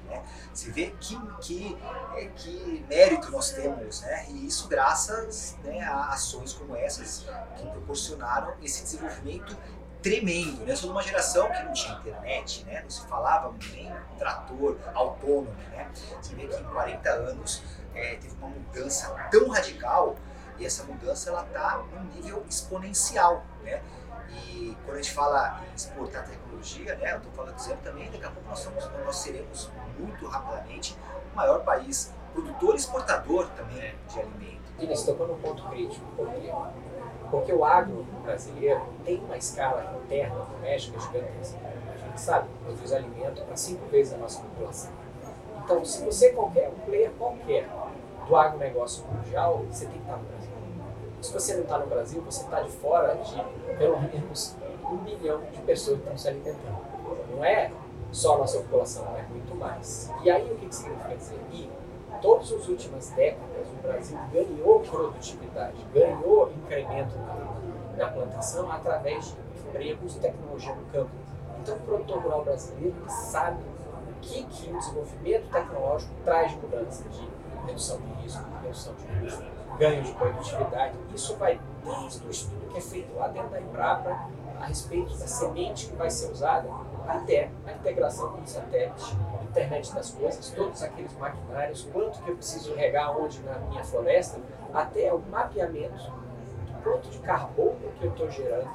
Né? 0.08 0.24
Você 0.54 0.72
vê 0.72 0.94
que, 1.00 1.18
que, 1.42 1.78
é, 2.16 2.26
que 2.28 2.86
mérito 2.88 3.32
nós 3.32 3.52
temos, 3.52 4.02
né? 4.02 4.26
e 4.30 4.48
isso 4.48 4.68
graças 4.68 5.58
né, 5.64 5.82
a 5.82 6.10
ações 6.10 6.54
como 6.54 6.76
essas 6.76 7.26
que 7.58 7.68
proporcionaram 7.70 8.54
esse 8.62 8.84
desenvolvimento 8.84 9.58
tremendo. 10.02 10.66
Né? 10.66 10.76
Sou 10.76 10.90
de 10.90 10.96
uma 10.96 11.04
geração 11.04 11.50
que 11.52 11.64
não 11.64 11.74
tinha 11.74 11.98
internet, 11.98 12.64
né? 12.66 12.82
não 12.84 12.90
se 12.90 13.06
falava 13.08 13.54
nem 13.74 13.92
trator 14.18 14.78
autônomo. 14.94 15.54
Né? 15.72 15.90
Você 16.22 16.36
vê 16.36 16.48
que 16.48 16.56
em 16.56 16.64
40 16.64 17.10
anos 17.10 17.64
é, 17.94 18.16
teve 18.16 18.36
uma 18.36 18.48
mudança 18.48 19.10
tão 19.32 19.50
radical 19.50 20.16
e 20.60 20.66
essa 20.66 20.84
mudança 20.84 21.30
ela 21.30 21.44
está 21.44 21.84
num 21.94 22.04
nível 22.16 22.44
exponencial. 22.50 23.44
Né? 23.64 23.82
E 24.30 24.76
quando 24.84 24.98
a 24.98 25.02
gente 25.02 25.14
fala 25.14 25.62
em 25.72 25.76
exportar 25.76 26.28
tecnologia, 26.28 26.96
né, 26.96 27.14
eu 27.14 27.18
estou 27.18 27.32
falando 27.32 27.56
dizendo 27.56 27.82
também, 27.84 28.10
daqui 28.10 28.26
a 28.26 28.30
pouco 28.30 28.50
nós, 28.50 28.60
somos, 28.60 28.90
nós 29.06 29.16
seremos 29.16 29.70
muito 29.98 30.28
rapidamente 30.28 30.98
o 31.34 31.36
maior 31.36 31.64
país 31.64 32.14
produtor 32.34 32.74
e 32.74 32.78
exportador 32.78 33.50
também 33.50 33.96
de 34.10 34.20
alimento. 34.20 34.58
Inês, 34.80 35.04
tocou 35.04 35.28
num 35.28 35.40
ponto 35.40 35.64
crítico. 35.70 36.06
Por 36.16 36.30
quê? 36.34 36.52
Porque 37.32 37.52
o 37.52 37.66
agro 37.66 38.04
brasileiro 38.24 38.82
tem 39.04 39.18
uma 39.18 39.38
escala 39.38 40.00
interna 40.04 40.46
doméstica 40.46 41.00
gigantesca. 41.00 41.58
A 41.94 41.98
gente 41.98 42.22
sabe 42.22 42.48
que 42.48 42.64
produz 42.64 42.94
alimento 42.94 43.42
para 43.44 43.56
cinco 43.56 43.86
vezes 43.88 44.14
a 44.14 44.18
nossa 44.18 44.42
população. 44.42 44.92
Então, 45.64 45.84
se 45.84 46.04
você 46.06 46.32
qualquer 46.32 46.70
um 46.70 46.80
player 46.86 47.12
qualquer 47.18 47.68
do 48.28 48.36
agronegócio 48.36 49.06
mundial, 49.06 49.66
você 49.70 49.86
tem 49.86 49.96
que 49.96 50.02
estar 50.02 50.18
Brasil. 50.18 50.37
Se 51.28 51.34
você 51.34 51.56
não 51.56 51.64
está 51.64 51.78
no 51.78 51.88
Brasil, 51.88 52.22
você 52.22 52.42
está 52.42 52.62
de 52.62 52.72
fora 52.72 53.14
de 53.16 53.36
pelo 53.78 54.00
menos 54.02 54.56
um 54.90 54.96
bilhão 54.96 55.42
de 55.52 55.60
pessoas 55.64 55.98
que 55.98 56.04
estão 56.04 56.18
se 56.18 56.30
alimentando. 56.30 56.78
Não 57.36 57.44
é 57.44 57.70
só 58.14 58.36
a 58.36 58.38
nossa 58.38 58.60
população, 58.60 59.06
é 59.18 59.24
muito 59.24 59.54
mais. 59.54 60.10
E 60.24 60.32
aí 60.32 60.50
o 60.50 60.56
que, 60.56 60.68
que 60.68 60.74
significa 60.74 61.18
dizer? 61.18 61.38
E 61.52 61.70
todas 62.22 62.50
as 62.54 62.66
últimas 62.70 63.10
décadas 63.10 63.68
o 63.68 63.82
Brasil 63.82 64.18
ganhou 64.32 64.80
produtividade, 64.80 65.76
ganhou 65.94 66.50
incremento 66.64 67.18
na, 67.18 68.06
na 68.06 68.10
plantação 68.10 68.72
através 68.72 69.26
de 69.26 69.36
empregos 69.68 70.16
e 70.16 70.20
tecnologia 70.20 70.76
no 70.76 70.86
campo. 70.94 71.12
Então 71.60 71.76
o 71.76 71.80
produtor 71.82 72.24
rural 72.24 72.46
brasileiro 72.46 72.96
sabe 73.10 73.62
o 73.62 74.22
que, 74.22 74.46
que 74.46 74.72
o 74.72 74.78
desenvolvimento 74.78 75.52
tecnológico 75.52 76.14
traz 76.24 76.52
de 76.54 76.58
mudança, 76.60 77.04
de 77.10 77.30
redução 77.68 78.00
de 78.00 78.24
risco, 78.24 78.44
redução 78.64 78.96
de 78.96 79.06
custo, 79.20 79.44
ganho 79.78 80.02
de 80.02 80.12
produtividade. 80.14 80.98
Isso 81.14 81.36
vai 81.36 81.60
desde 81.84 82.26
o 82.26 82.32
estudo 82.32 82.68
que 82.70 82.78
é 82.78 82.82
feito 82.82 83.16
lá 83.16 83.28
dentro 83.28 83.50
da 83.50 83.62
Embrapa 83.62 84.30
a 84.60 84.66
respeito 84.66 85.16
da 85.18 85.28
semente 85.28 85.88
que 85.88 85.96
vai 85.96 86.10
ser 86.10 86.32
usada 86.32 86.68
até 87.08 87.52
a 87.66 87.72
integração 87.74 88.32
com 88.32 88.42
o 88.42 88.48
satélite, 88.48 89.16
internet 89.50 89.94
das 89.94 90.10
coisas, 90.12 90.50
todos 90.52 90.84
aqueles 90.84 91.16
maquinários, 91.18 91.88
quanto 91.92 92.22
que 92.22 92.30
eu 92.30 92.36
preciso 92.36 92.74
regar 92.76 93.18
onde 93.18 93.40
na 93.44 93.58
minha 93.60 93.84
floresta, 93.84 94.40
até 94.74 95.14
o 95.14 95.20
mapeamento 95.20 96.12
do 96.68 96.84
quanto 96.84 97.10
de 97.10 97.20
carbono 97.20 97.78
que 97.98 98.06
eu 98.06 98.12
estou 98.12 98.30
gerando 98.30 98.70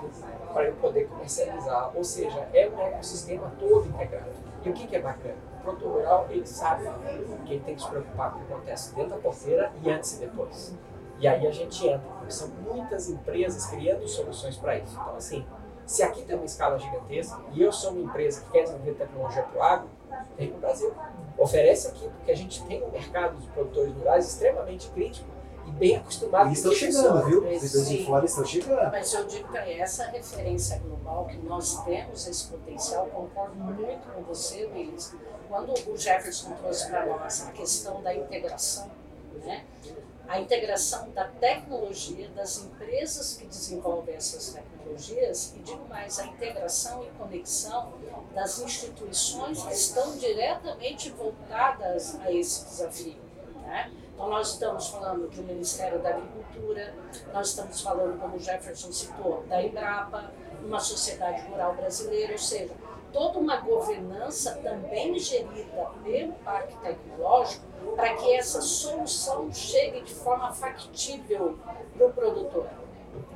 para 0.52 0.64
eu 0.64 0.74
poder 0.76 1.08
comercializar. 1.08 1.90
Ou 1.94 2.04
seja, 2.04 2.48
é 2.52 2.68
um 2.68 2.80
ecossistema 2.80 3.52
todo 3.58 3.88
integrado. 3.88 4.30
E 4.64 4.70
o 4.70 4.72
que, 4.72 4.86
que 4.86 4.96
é 4.96 5.00
bacana? 5.00 5.51
Produtor 5.62 5.92
rural, 5.92 6.26
ele 6.30 6.46
sabe 6.46 6.84
que 7.44 7.54
ele 7.54 7.62
tem 7.64 7.74
que 7.74 7.82
se 7.82 7.88
preocupar 7.88 8.32
com 8.32 8.40
o 8.40 8.44
que 8.44 8.52
acontece 8.52 8.94
dentro 8.94 9.10
da 9.10 9.16
porteira 9.18 9.72
e 9.82 9.90
antes 9.90 10.16
e 10.16 10.20
depois. 10.20 10.76
E 11.18 11.28
aí 11.28 11.46
a 11.46 11.50
gente 11.50 11.86
entra, 11.86 12.08
porque 12.18 12.32
são 12.32 12.48
muitas 12.48 13.08
empresas 13.08 13.66
criando 13.66 14.06
soluções 14.08 14.56
para 14.56 14.78
isso. 14.78 14.98
Então, 15.00 15.14
assim, 15.14 15.46
se 15.86 16.02
aqui 16.02 16.22
tem 16.22 16.34
uma 16.34 16.44
escala 16.44 16.78
gigantesca 16.78 17.40
e 17.52 17.62
eu 17.62 17.70
sou 17.70 17.92
uma 17.92 18.02
empresa 18.02 18.40
que 18.40 18.50
quer 18.50 18.62
desenvolver 18.62 18.94
tecnologia 18.94 19.42
para 19.42 19.58
o 19.58 19.62
agro, 19.62 19.88
vem 20.36 20.48
para 20.48 20.56
o 20.56 20.60
Brasil. 20.60 20.92
Oferece 21.38 21.88
aqui, 21.88 22.08
porque 22.08 22.32
a 22.32 22.36
gente 22.36 22.64
tem 22.66 22.82
um 22.82 22.90
mercado 22.90 23.36
de 23.36 23.46
produtores 23.48 23.94
rurais 23.94 24.26
extremamente 24.26 24.90
crítico 24.90 25.28
e 25.66 25.70
bem 25.72 25.96
acostumado. 25.96 26.50
E 26.50 26.52
estão 26.52 26.72
chegando, 26.72 27.26
viu? 27.26 27.48
Os 27.48 27.88
de 27.88 28.04
fora 28.04 28.24
estão 28.24 28.44
chegando. 28.44 28.90
Mas 28.90 29.12
eu 29.12 29.24
digo 29.26 29.50
que 29.50 29.58
essa 29.58 30.06
referência 30.06 30.78
global, 30.78 31.26
que 31.26 31.38
nós 31.38 31.82
temos 31.84 32.26
esse 32.26 32.48
potencial, 32.48 33.06
concordo 33.06 33.54
muito 33.56 34.06
com 34.12 34.22
você, 34.22 34.66
Luiz. 34.66 35.14
Quando 35.48 35.72
o 35.72 35.96
Jefferson 35.96 36.52
trouxe 36.52 36.88
para 36.88 37.06
nós 37.06 37.46
a 37.46 37.50
questão 37.52 38.02
da 38.02 38.14
integração, 38.14 38.90
né? 39.44 39.64
a 40.26 40.40
integração 40.40 41.10
da 41.10 41.24
tecnologia, 41.24 42.28
das 42.30 42.64
empresas 42.64 43.36
que 43.36 43.46
desenvolvem 43.46 44.14
essas 44.14 44.54
tecnologias, 44.54 45.52
e 45.54 45.58
digo 45.58 45.86
mais, 45.88 46.18
a 46.18 46.26
integração 46.26 47.04
e 47.04 47.10
conexão 47.18 47.92
das 48.34 48.58
instituições 48.60 49.62
que 49.62 49.74
estão 49.74 50.16
diretamente 50.16 51.10
voltadas 51.10 52.18
a 52.20 52.32
esse 52.32 52.64
desafio. 52.64 53.20
Né? 53.62 53.92
Então, 54.14 54.28
nós 54.28 54.52
estamos 54.52 54.88
falando 54.88 55.28
do 55.28 55.42
Ministério 55.42 55.98
da 56.00 56.10
Agricultura, 56.10 56.94
nós 57.32 57.48
estamos 57.48 57.80
falando, 57.80 58.20
como 58.20 58.36
o 58.36 58.38
Jefferson 58.38 58.92
citou, 58.92 59.42
da 59.48 59.62
Embrapa, 59.62 60.30
uma 60.64 60.80
sociedade 60.80 61.42
rural 61.48 61.74
brasileira, 61.74 62.32
ou 62.32 62.38
seja, 62.38 62.72
toda 63.12 63.38
uma 63.38 63.56
governança 63.56 64.58
também 64.62 65.18
gerida 65.18 65.90
pelo 66.02 66.32
Parque 66.44 66.76
Tecnológico 66.78 67.64
para 67.96 68.14
que 68.14 68.34
essa 68.34 68.60
solução 68.60 69.52
chegue 69.52 70.00
de 70.00 70.14
forma 70.14 70.52
factível 70.52 71.58
para 71.96 72.06
o 72.06 72.12
produtor. 72.12 72.68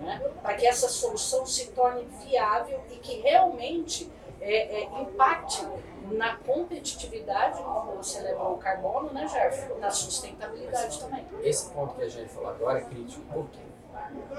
Né? 0.01 0.19
Para 0.43 0.55
que 0.55 0.67
essa 0.67 0.89
solução 0.89 1.45
se 1.45 1.67
torne 1.73 2.07
viável 2.25 2.81
e 2.91 2.97
que 2.97 3.21
realmente 3.21 4.11
é, 4.41 4.83
é, 4.83 5.03
impacte 5.03 5.67
na 6.13 6.37
competitividade, 6.37 7.63
como 7.63 7.97
você 7.97 8.21
levou 8.21 8.55
o 8.55 8.59
carbono, 8.59 9.13
né, 9.13 9.27
Jeff? 9.27 9.73
Na 9.79 9.91
sustentabilidade 9.91 11.01
também. 11.01 11.27
Esse 11.43 11.71
ponto 11.71 11.95
que 11.95 12.03
a 12.03 12.09
gente 12.09 12.29
falou 12.29 12.51
agora 12.51 12.79
é 12.79 12.83
crítico. 12.83 13.23
Por 13.33 13.49
quê? 13.51 13.61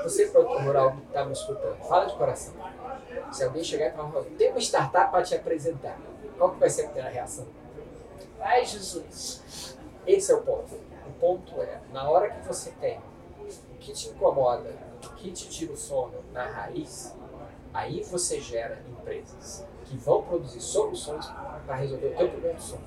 Você, 0.04 0.28
produtor 0.28 0.62
rural, 0.64 0.92
que 0.92 1.08
está 1.08 1.26
me 1.26 1.34
escutando, 1.34 1.78
fala 1.84 2.06
de 2.06 2.16
coração. 2.16 2.54
Se 3.32 3.44
alguém 3.44 3.64
chegar 3.64 3.88
e 3.88 3.92
falar, 3.92 4.24
tem 4.38 4.52
uma 4.52 4.60
startup 4.60 5.12
para 5.12 5.24
te 5.24 5.36
apresentar, 5.36 5.98
qual 6.38 6.52
que 6.52 6.60
vai 6.60 6.70
ser 6.70 6.84
a 6.84 6.86
primeira 6.86 7.10
reação? 7.10 7.48
Ai, 8.40 8.66
Jesus. 8.66 9.76
Esse 10.06 10.32
é 10.32 10.36
o 10.36 10.42
ponto. 10.42 10.76
O 10.76 11.12
ponto 11.20 11.62
é, 11.62 11.82
na 11.92 12.10
hora 12.10 12.30
que 12.30 12.48
você 12.48 12.72
tem 12.80 13.00
o 13.72 13.78
que 13.78 13.92
te 13.92 14.10
incomoda, 14.10 14.70
o 15.04 15.10
que 15.16 15.32
te 15.32 15.50
tira 15.50 15.74
o 15.74 15.78
sono 15.78 16.24
na 16.32 16.46
raiz, 16.46 17.16
aí 17.74 18.04
você 18.04 18.40
gera 18.40 18.82
empresas 18.88 19.66
que 19.88 19.98
vão 19.98 20.22
produzir 20.22 20.62
soluções 20.62 21.26
para 21.66 21.76
resolver 21.76 22.08
o 22.08 22.18
teu 22.18 22.30
problema 22.30 22.56
de 22.56 22.64
sono. 22.64 22.82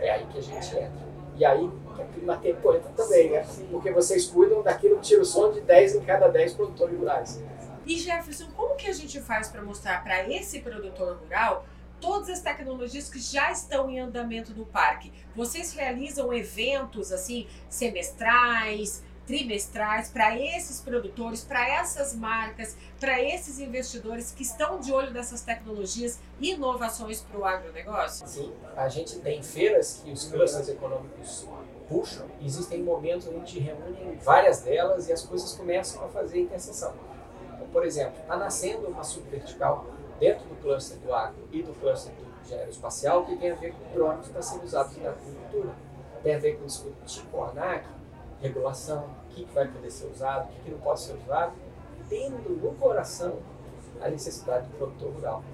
É 0.00 0.10
aí 0.10 0.26
que 0.26 0.38
a 0.38 0.42
gente 0.42 0.76
entra. 0.76 1.06
E 1.36 1.44
aí 1.44 1.70
que 1.94 2.02
a 2.02 2.04
Clima 2.06 2.36
Tempo 2.36 2.74
entra 2.74 2.90
também, 2.90 3.30
né? 3.30 3.46
Porque 3.70 3.90
vocês 3.90 4.26
cuidam 4.26 4.62
daquilo 4.62 4.96
que 4.96 5.02
tira 5.02 5.22
o 5.22 5.24
sono 5.24 5.52
de 5.52 5.60
10 5.60 5.96
em 5.96 6.00
cada 6.00 6.28
10 6.28 6.54
produtores 6.54 6.98
rurais. 6.98 7.42
E 7.86 7.98
Jefferson, 7.98 8.50
como 8.56 8.74
que 8.74 8.88
a 8.88 8.92
gente 8.92 9.20
faz 9.20 9.48
para 9.48 9.62
mostrar 9.62 10.02
para 10.02 10.28
esse 10.28 10.60
produtor 10.60 11.18
rural 11.18 11.64
todas 12.00 12.28
as 12.28 12.40
tecnologias 12.40 13.08
que 13.08 13.18
já 13.18 13.50
estão 13.52 13.88
em 13.88 14.00
andamento 14.00 14.52
no 14.54 14.66
parque? 14.66 15.12
Vocês 15.34 15.72
realizam 15.72 16.32
eventos 16.32 17.12
assim 17.12 17.46
semestrais, 17.68 19.02
trimestrais 19.26 20.08
para 20.08 20.38
esses 20.38 20.80
produtores, 20.80 21.42
para 21.44 21.68
essas 21.68 22.14
marcas, 22.14 22.76
para 23.00 23.20
esses 23.22 23.58
investidores 23.58 24.30
que 24.30 24.42
estão 24.42 24.78
de 24.78 24.92
olho 24.92 25.10
nessas 25.10 25.42
tecnologias 25.42 26.18
e 26.40 26.52
inovações 26.52 27.20
para 27.20 27.38
o 27.38 27.44
agronegócio? 27.44 28.26
Sim, 28.26 28.52
a 28.76 28.88
gente 28.88 29.18
tem 29.18 29.42
feiras 29.42 30.00
que 30.04 30.12
os 30.12 30.24
clusters 30.24 30.68
econômicos 30.68 31.46
puxam, 31.88 32.26
existem 32.40 32.82
momentos 32.82 33.26
onde 33.26 33.36
a 33.36 33.38
gente 33.40 33.58
reúne 33.60 34.18
várias 34.22 34.60
delas 34.60 35.08
e 35.08 35.12
as 35.12 35.22
coisas 35.22 35.52
começam 35.52 36.04
a 36.04 36.08
fazer 36.08 36.40
interseção. 36.40 36.94
Então, 37.54 37.66
por 37.68 37.84
exemplo, 37.84 38.20
está 38.20 38.36
nascendo 38.36 38.86
uma 38.88 39.04
subvertical 39.04 39.86
dentro 40.18 40.46
do 40.46 40.56
cluster 40.56 40.98
do 40.98 41.12
agro 41.12 41.48
e 41.52 41.62
do 41.62 41.72
cluster 41.74 42.12
do 42.14 42.54
aeroespacial 42.54 43.24
que 43.24 43.36
tem 43.36 43.50
a 43.50 43.54
ver 43.54 43.72
com 43.72 43.92
drones 43.92 44.28
para 44.28 44.42
serem 44.42 44.64
usados 44.64 44.96
na 44.98 45.10
agricultura. 45.10 45.74
Tem 46.22 46.34
a 46.34 46.38
ver 46.38 46.58
com 46.58 46.66
discutir 46.66 47.24
ANAC, 47.34 47.86
regulação, 48.40 49.08
que, 49.36 49.44
que 49.44 49.54
vai 49.54 49.68
poder 49.68 49.90
ser 49.90 50.06
usado, 50.06 50.48
o 50.50 50.64
que, 50.64 50.70
não 50.70 50.78
pode 50.78 51.00
ser 51.00 51.14
usado, 51.14 51.52
tendo 52.08 52.50
no 52.50 52.74
coração 52.74 53.36
a 54.00 54.08
necessidade 54.08 54.66
do 54.68 54.76
produtor 54.78 55.12
rural. 55.12 55.44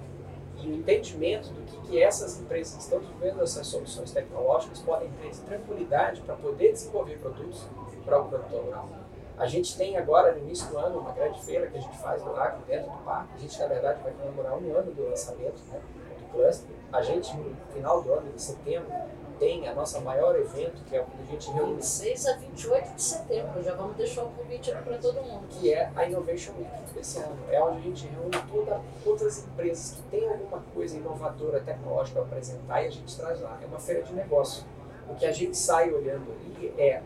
E 0.57 0.67
o 0.67 0.75
entendimento 0.75 1.49
do 1.49 1.61
que, 1.65 1.77
que 1.87 2.01
essas 2.01 2.39
empresas 2.39 2.75
que 2.75 2.81
estão 2.81 2.99
desenvolvendo 2.99 3.43
essas 3.43 3.67
soluções 3.67 4.11
tecnológicas 4.11 4.79
podem 4.79 5.11
ter 5.21 5.35
tranquilidade 5.41 6.21
para 6.21 6.35
poder 6.35 6.71
desenvolver 6.71 7.17
produtos 7.17 7.65
para 8.05 8.21
o 8.21 8.29
produtor 8.29 8.63
rural. 8.63 8.89
A 9.37 9.47
gente 9.47 9.75
tem 9.75 9.97
agora, 9.97 10.31
no 10.31 10.39
início 10.39 10.69
do 10.69 10.77
ano, 10.77 10.99
uma 10.99 11.11
grande 11.11 11.41
feira 11.41 11.67
que 11.67 11.77
a 11.77 11.81
gente 11.81 11.97
faz 11.97 12.23
no 12.23 12.33
dentro 12.67 12.91
do 12.91 13.03
parque. 13.03 13.33
A 13.35 13.39
gente, 13.39 13.59
na 13.59 13.67
verdade, 13.67 14.03
vai 14.03 14.13
comemorar 14.13 14.53
um 14.53 14.77
ano 14.77 14.91
do 14.93 15.09
lançamento 15.09 15.59
né, 15.69 15.81
do 16.19 16.31
cluster. 16.31 16.69
A 16.91 17.01
gente, 17.01 17.35
no 17.35 17.55
final 17.73 18.01
do 18.03 18.13
ano, 18.13 18.31
em 18.33 18.37
setembro, 18.37 18.93
tem 19.39 19.67
a 19.67 19.73
nossa 19.73 19.99
maior 19.99 20.35
evento, 20.35 20.83
que 20.87 20.95
é 20.95 21.01
o 21.01 21.05
que 21.05 21.21
a 21.21 21.25
gente 21.25 21.51
reúne. 21.51 21.73
26 21.73 22.25
a 22.27 22.37
28 22.37 22.95
de 22.95 23.01
setembro, 23.01 23.63
já 23.63 23.75
vamos 23.75 23.95
deixar 23.95 24.23
o 24.23 24.29
convite 24.29 24.71
aqui 24.71 24.83
para 24.83 24.97
todo 24.97 25.21
mundo. 25.21 25.47
Que 25.49 25.73
é 25.73 25.91
a 25.95 26.05
Innovation 26.05 26.53
Week 26.57 26.93
desse 26.93 27.19
ano. 27.19 27.37
É 27.49 27.61
onde 27.61 27.77
a 27.77 27.81
gente 27.81 28.07
reúne 28.07 28.37
toda, 28.51 28.81
todas 29.03 29.21
as 29.23 29.45
empresas 29.45 29.95
que 29.95 30.01
têm 30.03 30.29
alguma 30.29 30.61
coisa 30.73 30.97
inovadora, 30.97 31.59
tecnológica 31.59 32.21
para 32.21 32.29
apresentar 32.29 32.83
e 32.83 32.87
a 32.87 32.91
gente 32.91 33.15
traz 33.15 33.41
lá. 33.41 33.59
É 33.61 33.65
uma 33.65 33.79
feira 33.79 34.03
de 34.03 34.13
negócio. 34.13 34.63
O 35.09 35.15
que 35.15 35.25
a 35.25 35.31
gente 35.31 35.57
sai 35.57 35.91
olhando 35.91 36.31
ali 36.31 36.73
é 36.77 37.01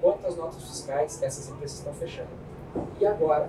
quantas 0.00 0.36
notas 0.36 0.62
fiscais 0.62 1.22
essas 1.22 1.48
empresas 1.48 1.78
estão 1.78 1.94
fechando. 1.94 2.28
E 3.00 3.06
agora, 3.06 3.48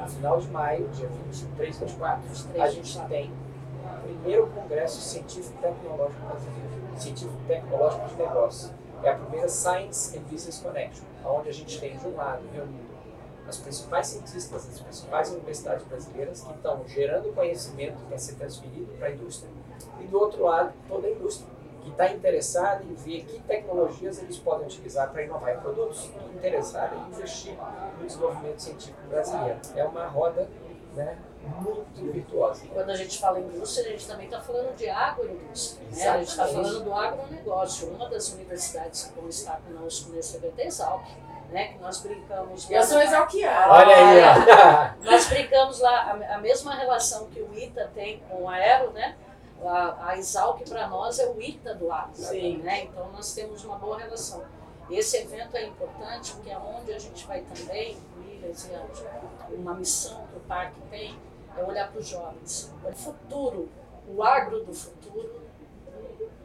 no 0.00 0.08
final 0.08 0.40
de 0.40 0.48
maio, 0.48 0.88
dia 0.88 1.08
23, 1.08 1.78
24, 1.78 2.22
a 2.60 2.68
gente 2.68 3.00
tem 3.08 3.30
o 3.30 4.02
primeiro 4.02 4.46
Congresso 4.48 5.00
Científico 5.00 5.58
Tecnológico 5.60 6.20
Brasileiro, 6.26 6.77
Científico 7.00 7.36
Tecnológico 7.46 8.08
de 8.08 8.16
Negócios. 8.16 8.72
É 9.02 9.10
a 9.10 9.14
primeira 9.14 9.48
Science 9.48 10.16
and 10.16 10.22
Business 10.22 10.58
Connection, 10.58 11.04
onde 11.24 11.48
a 11.48 11.52
gente 11.52 11.78
tem, 11.78 11.96
de 11.96 12.06
um 12.06 12.16
lado, 12.16 12.42
reunido 12.52 12.88
as 13.48 13.56
principais 13.56 14.08
cientistas 14.08 14.66
das 14.66 14.80
principais 14.80 15.30
universidades 15.30 15.86
brasileiras 15.86 16.42
que 16.42 16.52
estão 16.52 16.86
gerando 16.86 17.34
conhecimento 17.34 17.98
para 18.06 18.18
ser 18.18 18.34
transferido 18.34 18.92
para 18.98 19.08
a 19.08 19.10
indústria, 19.10 19.50
e 20.00 20.04
do 20.04 20.20
outro 20.20 20.44
lado, 20.44 20.72
toda 20.86 21.06
a 21.06 21.10
indústria 21.10 21.48
que 21.82 21.90
está 21.90 22.12
interessado 22.12 22.84
em 22.84 22.94
ver 22.94 23.24
que 23.24 23.40
tecnologias 23.40 24.20
eles 24.22 24.36
podem 24.36 24.66
utilizar 24.66 25.10
para 25.10 25.22
inovar 25.22 25.60
produtos 25.60 26.10
e 26.30 26.36
interessado 26.36 26.94
em 26.94 27.08
investir 27.10 27.56
no 27.98 28.06
desenvolvimento 28.06 28.60
científico 28.60 29.00
brasileiro. 29.08 29.58
É 29.74 29.84
uma 29.84 30.06
roda 30.06 30.48
né, 30.94 31.16
muito 31.46 32.12
virtuosa. 32.12 32.66
Quando 32.72 32.90
a 32.90 32.96
gente 32.96 33.18
fala 33.18 33.40
em 33.40 33.44
indústria, 33.44 33.88
a 33.88 33.90
gente 33.92 34.06
também 34.06 34.26
está 34.26 34.40
falando 34.40 34.74
de 34.76 34.88
agroindústria. 34.88 35.88
Né? 35.90 36.08
A 36.08 36.18
gente 36.18 36.28
está 36.28 36.46
falando 36.46 36.84
do 36.84 36.94
agronegócio. 36.94 37.88
Uma 37.88 38.08
das 38.08 38.32
universidades 38.32 39.04
que 39.04 39.20
vão 39.20 39.28
estar 39.28 39.60
conosco 39.60 40.10
nesse 40.10 40.36
evento 40.36 40.58
é 40.58 40.66
Exalc. 40.66 41.04
Né, 41.50 41.68
que 41.68 41.78
nós 41.78 42.02
brincamos. 42.02 42.70
Eu 42.70 42.82
sou 42.82 43.00
exalquiana. 43.00 43.72
Olha 43.72 43.96
aí, 43.96 44.20
ó. 44.20 45.00
nós 45.02 45.28
brincamos 45.28 45.80
lá 45.80 46.12
a, 46.12 46.34
a 46.34 46.38
mesma 46.40 46.74
relação 46.74 47.26
que 47.28 47.40
o 47.40 47.58
ITA 47.58 47.90
tem 47.94 48.20
com 48.28 48.42
o 48.42 48.48
Aero, 48.50 48.90
né? 48.90 49.16
A, 49.64 50.08
a 50.08 50.18
Exalc 50.18 50.60
para 50.68 50.86
nós 50.88 51.18
é 51.18 51.26
o 51.26 51.40
ITA 51.40 51.74
do 51.74 51.90
agro, 51.90 52.20
né? 52.62 52.84
Então 52.84 53.10
nós 53.12 53.32
temos 53.32 53.64
uma 53.64 53.78
boa 53.78 53.98
relação. 53.98 54.44
Esse 54.90 55.16
evento 55.16 55.56
é 55.56 55.64
importante 55.64 56.32
porque 56.32 56.50
é 56.50 56.58
onde 56.58 56.92
a 56.92 56.98
gente 56.98 57.26
vai 57.26 57.40
também, 57.40 57.96
Williams 58.18 58.64
e 58.66 58.74
uma 59.54 59.74
missão 59.74 60.26
que 60.26 60.36
o 60.36 60.40
parque 60.40 60.80
tem, 60.90 61.18
é 61.56 61.62
olhar 61.62 61.90
para 61.90 62.00
os 62.00 62.06
jovens. 62.06 62.72
O 62.84 62.92
futuro, 62.92 63.68
o 64.08 64.22
agro 64.22 64.64
do 64.64 64.72
futuro. 64.72 65.42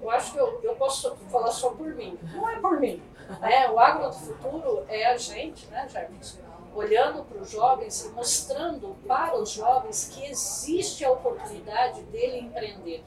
Eu 0.02 0.10
acho 0.10 0.34
que 0.34 0.38
eu, 0.38 0.60
eu 0.64 0.76
posso 0.76 1.16
falar 1.30 1.52
só 1.52 1.70
por 1.70 1.96
mim. 1.96 2.18
Não 2.34 2.50
é 2.50 2.60
por 2.60 2.80
mim. 2.80 3.02
Né? 3.40 3.70
O 3.70 3.80
agro 3.80 4.10
do 4.10 4.14
futuro 4.14 4.86
é 4.90 5.06
a 5.06 5.18
gente, 5.18 5.68
né, 5.68 5.88
Jefferson? 5.88 6.40
Olhando 6.76 7.24
para 7.24 7.38
os 7.38 7.52
jovens 7.52 8.06
e 8.06 8.10
mostrando 8.10 8.96
para 9.08 9.38
os 9.38 9.52
jovens 9.52 10.10
que 10.12 10.26
existe 10.26 11.06
a 11.06 11.12
oportunidade 11.12 12.02
dele 12.04 12.40
empreender. 12.40 13.04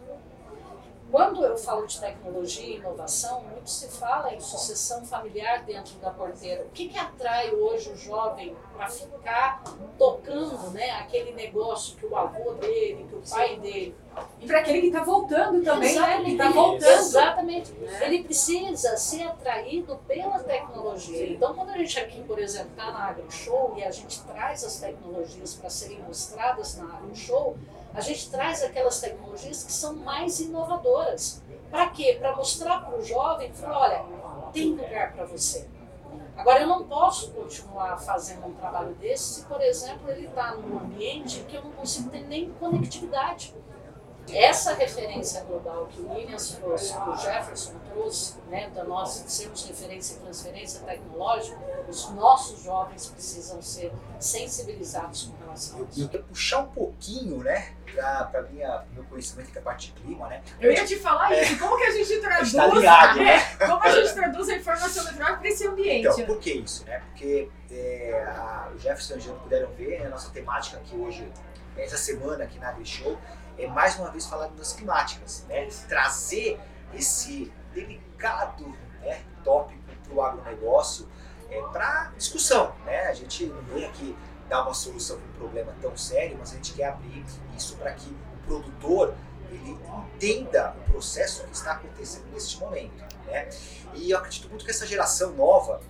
Quando 1.10 1.44
eu 1.44 1.56
falo 1.56 1.86
de 1.86 2.00
tecnologia 2.00 2.66
e 2.66 2.76
inovação, 2.76 3.42
muito 3.44 3.70
se 3.70 3.88
fala 3.88 4.34
em 4.34 4.40
sucessão 4.40 5.04
familiar 5.04 5.64
dentro 5.64 5.94
da 5.98 6.10
porteira. 6.10 6.64
O 6.64 6.70
que, 6.70 6.88
que 6.88 6.98
atrai 6.98 7.52
hoje 7.52 7.90
o 7.90 7.96
jovem 7.96 8.56
para 8.76 8.88
ficar 8.88 9.62
tocando 9.96 10.70
né, 10.70 10.90
aquele 10.90 11.32
negócio 11.32 11.96
que 11.96 12.06
o 12.06 12.16
avô 12.16 12.54
dele, 12.54 13.06
que 13.08 13.14
o 13.14 13.22
pai 13.30 13.56
dele. 13.56 13.94
E 14.40 14.46
para 14.46 14.60
aquele 14.60 14.80
que 14.80 14.86
está 14.88 15.04
voltando 15.04 15.62
também, 15.62 15.90
Exatamente. 15.90 16.18
né? 16.18 16.25
Que 16.25 16.30
está 16.32 16.50
voltando. 16.50 16.98
Exatamente. 16.98 17.75
Ele 18.00 18.25
precisa 18.25 18.96
ser 18.96 19.22
atraído 19.25 19.96
pela 20.08 20.38
tecnologia. 20.40 21.26
Sim. 21.26 21.34
Então, 21.34 21.54
quando 21.54 21.70
a 21.70 21.78
gente 21.78 22.00
aqui, 22.00 22.22
por 22.25 22.38
exemplo, 22.38 22.70
está 22.70 22.90
na 22.90 23.10
AgroShow 23.10 23.75
e 23.76 23.84
a 23.84 23.90
gente 23.90 24.22
traz 24.25 24.64
as 24.64 24.80
tecnologias 24.80 25.54
para 25.54 25.70
serem 25.70 26.00
mostradas 26.02 26.76
na 26.76 26.96
AgroShow, 26.96 27.56
a 27.96 28.00
gente 28.02 28.30
traz 28.30 28.62
aquelas 28.62 29.00
tecnologias 29.00 29.64
que 29.64 29.72
são 29.72 29.96
mais 29.96 30.38
inovadoras. 30.38 31.42
Para 31.70 31.88
quê? 31.88 32.16
Para 32.20 32.36
mostrar 32.36 32.84
para 32.84 32.98
o 32.98 33.02
jovem, 33.02 33.50
falar, 33.54 33.78
olha, 33.78 34.04
tem 34.52 34.72
lugar 34.72 35.14
para 35.14 35.24
você. 35.24 35.66
Agora, 36.36 36.60
eu 36.60 36.66
não 36.66 36.84
posso 36.84 37.32
continuar 37.32 37.96
fazendo 37.96 38.46
um 38.46 38.52
trabalho 38.52 38.94
desse 38.96 39.40
se, 39.40 39.46
por 39.46 39.62
exemplo, 39.62 40.10
ele 40.10 40.26
está 40.26 40.54
num 40.54 40.78
ambiente 40.78 41.40
que 41.48 41.56
eu 41.56 41.64
não 41.64 41.72
consigo 41.72 42.10
ter 42.10 42.20
nem 42.26 42.50
conectividade. 42.50 43.54
Essa 44.33 44.75
referência 44.75 45.42
global 45.45 45.87
que 45.87 46.00
o 46.00 46.12
Williams 46.12 46.50
trouxe, 46.50 46.92
que 46.92 47.09
o 47.09 47.16
Jefferson 47.16 47.75
trouxe, 47.90 48.35
né, 48.49 48.71
da 48.71 48.85
nós 48.85 49.25
sermos 49.26 49.64
referência 49.66 50.16
em 50.16 50.21
transferência 50.21 50.80
tecnológica, 50.80 51.59
os 51.88 52.11
nossos 52.11 52.62
jovens 52.62 53.06
precisam 53.06 53.62
ser 53.62 53.92
sensibilizados 54.18 55.25
com 55.25 55.45
relação 55.45 55.78
a 55.78 55.80
Eu, 55.80 55.88
isso. 55.88 56.02
eu 56.02 56.09
quero 56.09 56.25
puxar 56.25 56.61
um 56.61 56.68
pouquinho, 56.68 57.38
né, 57.38 57.73
para 57.95 58.42
minha 58.50 58.85
meu 58.92 59.04
conhecimento 59.04 59.50
que 59.50 59.59
é 59.59 59.61
a 59.61 59.64
parte 59.64 59.92
de 59.92 60.00
clima, 60.00 60.28
né? 60.28 60.42
Eu 60.61 60.73
ia 60.73 60.85
te 60.85 60.97
falar 60.97 61.33
isso. 61.33 61.59
Como 61.59 61.76
que 61.78 61.85
a 61.85 61.90
gente 61.92 62.21
traduz? 62.21 62.52
tá 62.52 62.66
ligado, 62.66 63.18
né? 63.18 63.37
é, 63.59 63.66
como 63.66 63.83
a 63.83 63.90
gente 63.90 64.12
traduz 64.12 64.49
a 64.49 64.56
informação 64.56 65.04
meteorológica 65.04 65.38
para 65.38 65.49
esse 65.49 65.66
ambiente? 65.66 66.06
Então, 66.06 66.26
por 66.26 66.38
que 66.38 66.52
isso, 66.52 66.85
né? 66.85 67.00
Porque 67.06 67.49
é, 67.71 68.25
a, 68.37 68.71
o 68.75 68.78
Jefferson 68.78 69.14
e 69.14 69.16
o 69.16 69.18
Angelo 69.18 69.38
puderam 69.40 69.71
ver, 69.73 70.00
né, 70.00 70.06
a 70.06 70.11
nossa 70.11 70.30
temática 70.30 70.76
aqui 70.78 70.97
hoje, 70.97 71.26
essa 71.76 71.97
semana 71.97 72.45
aqui 72.45 72.59
na 72.59 72.68
AgriShow, 72.71 73.18
é 73.58 73.66
mais 73.66 73.98
uma 73.98 74.10
vez 74.10 74.26
falar 74.26 74.46
de 74.46 74.52
mudanças 74.52 74.75
climáticas, 74.75 75.44
né? 75.48 75.66
Trazer 75.88 76.60
esse 76.94 77.52
delicado 77.72 78.66
né, 79.00 79.22
tópico 79.44 79.82
para 80.04 80.14
o 80.14 80.22
agronegócio 80.22 81.08
é, 81.50 81.60
para 81.72 82.12
discussão, 82.16 82.75
né? 82.84 83.06
A 83.06 83.14
gente 83.14 83.46
não 83.46 83.62
vem 83.62 83.84
aqui 83.84 84.16
dar 84.48 84.62
uma 84.62 84.75
solução 84.75 85.18
para 85.18 85.28
um 85.28 85.32
problema 85.32 85.75
tão 85.80 85.96
sério, 85.96 86.36
mas 86.38 86.52
a 86.52 86.56
gente 86.56 86.72
quer 86.75 86.88
abrir 86.88 87.25
isso 87.56 87.76
para 87.76 87.92
que 87.92 88.08
o 88.08 88.46
produtor 88.46 89.14
ele 89.50 89.78
entenda 90.14 90.75
o 90.80 90.92
processo 90.92 91.44
que 91.44 91.52
está 91.54 91.72
acontecendo 91.72 92.26
neste 92.32 92.58
momento, 92.58 93.04
né? 93.26 93.48
E 93.94 94.10
eu 94.10 94.18
acredito 94.18 94.48
muito 94.48 94.64
que 94.64 94.70
essa 94.70 94.86
geração 94.86 95.32
nova 95.32 95.80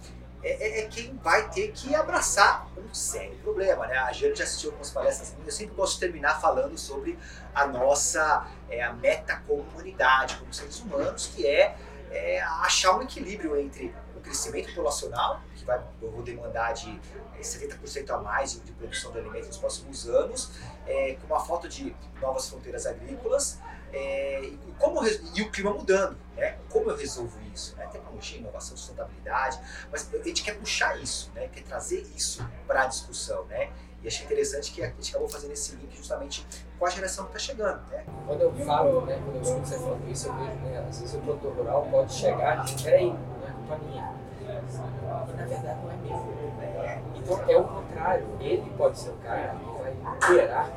é, 0.46 0.80
é- 0.80 0.80
é 0.80 0.86
quem 0.86 1.14
vai 1.16 1.50
ter 1.50 1.72
que 1.72 1.94
abraçar 1.94 2.68
um 2.78 2.94
sério 2.94 3.36
problema, 3.38 3.86
né? 3.86 3.98
A 3.98 4.12
gente 4.12 4.38
já 4.38 4.44
assistiu 4.44 4.70
algumas 4.70 4.90
palestras 4.90 5.32
minhas, 5.32 5.46
eu 5.46 5.52
sempre 5.52 5.74
gosto 5.74 5.94
de 5.94 6.00
terminar 6.00 6.40
falando 6.40 6.78
sobre 6.78 7.18
a 7.54 7.66
nossa 7.66 8.46
é, 8.70 8.82
a 8.82 8.92
metacomunidade 8.92 10.36
como 10.36 10.52
seres 10.54 10.80
humanos, 10.80 11.32
que 11.34 11.46
é, 11.46 11.76
é 12.10 12.40
achar 12.42 12.96
um 12.96 13.02
equilíbrio 13.02 13.56
entre 13.56 13.94
o 14.16 14.20
crescimento 14.20 14.68
populacional, 14.68 15.40
que 15.56 15.64
vai, 15.64 15.80
eu 16.00 16.10
vou 16.10 16.22
demandar 16.22 16.72
de 16.72 17.00
é, 17.37 17.40
70% 17.40 18.11
a 18.11 18.18
mais 18.18 18.52
de, 18.52 18.61
de 18.61 18.72
produção 18.72 19.12
de 19.12 19.18
alimentos 19.18 19.48
nos 19.48 19.59
próximos 19.59 20.09
anos, 20.09 20.52
é, 20.87 21.16
com 21.20 21.26
uma 21.26 21.44
falta 21.44 21.68
de 21.68 21.94
novas 22.20 22.48
fronteiras 22.48 22.87
agrícolas, 22.87 23.59
é, 23.92 24.44
e, 24.44 24.59
como, 24.79 25.01
e 25.07 25.42
o 25.42 25.51
clima 25.51 25.72
mudando, 25.72 26.16
né? 26.37 26.57
Como 26.70 26.90
eu 26.90 26.96
resolvo 26.96 27.38
isso? 27.55 27.77
Né? 27.77 27.87
Tecnologia, 27.87 28.38
inovação, 28.38 28.77
sustentabilidade, 28.77 29.59
mas 29.90 30.09
a 30.12 30.22
gente 30.22 30.42
quer 30.42 30.59
puxar 30.59 31.01
isso, 31.01 31.31
né? 31.35 31.49
Quer 31.49 31.62
trazer 31.62 32.01
isso 32.14 32.46
para 32.66 32.83
a 32.83 32.87
discussão, 32.87 33.44
né? 33.46 33.70
E 34.03 34.09
achei 34.09 34.25
interessante 34.25 34.72
que 34.72 34.83
a 34.83 34.88
gente 34.88 35.11
acabou 35.11 35.29
fazendo 35.29 35.53
esse 35.53 35.75
link 35.77 35.96
justamente 35.96 36.46
com 36.79 36.87
a 36.87 36.90
geração 36.90 37.25
que 37.25 37.37
está 37.37 37.53
chegando, 37.53 37.81
né? 37.90 38.05
Quando 38.27 38.42
eu 38.42 38.53
falo, 38.64 39.07
né, 39.07 39.20
quando 39.25 39.37
eu 39.37 39.42
escuto 39.42 39.66
você 39.66 39.79
falando 39.79 40.11
isso, 40.11 40.29
eu 40.29 40.35
vejo, 40.35 40.57
né, 40.59 40.87
às 40.88 41.01
vezes 41.01 41.14
o 41.14 41.18
produtor 41.18 41.57
rural 41.57 41.88
pode 41.90 42.12
chegar 42.12 42.59
e 42.59 42.75
dizer, 42.75 42.85
peraí, 42.85 43.07
não 43.07 43.49
é 43.49 43.53
culpa 43.53 43.79
minha. 43.79 44.14
E 44.40 45.37
na 45.37 45.44
verdade 45.44 45.81
não 45.81 45.90
é 45.90 45.96
mesmo. 45.96 46.37
Então 47.16 47.44
é 47.49 47.57
o 47.57 47.64
contrário, 47.64 48.27
ele 48.40 48.70
pode 48.77 48.99
ser 48.99 49.11
o 49.11 49.16
cara 49.16 49.57
que 49.57 49.83
vai 49.83 49.96
liderar 50.31 50.70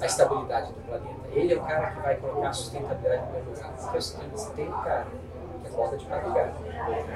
a 0.00 0.06
estabilidade 0.06 0.72
do 0.72 0.80
planeta. 0.80 1.21
Ele 1.32 1.54
é 1.54 1.56
o 1.56 1.62
cara 1.62 1.90
que 1.90 2.00
vai 2.00 2.16
colocar 2.16 2.48
a 2.48 2.52
sustentabilidade 2.52 3.22
no 3.32 3.50
lugar. 3.50 3.72
Porque 3.72 3.96
é 3.96 4.00
você 4.00 4.50
tem 4.54 4.68
um 4.68 4.72
cara 4.72 5.06
que 5.62 5.68
acorda 5.68 5.96
de 5.96 6.06
madrugada, 6.06 6.52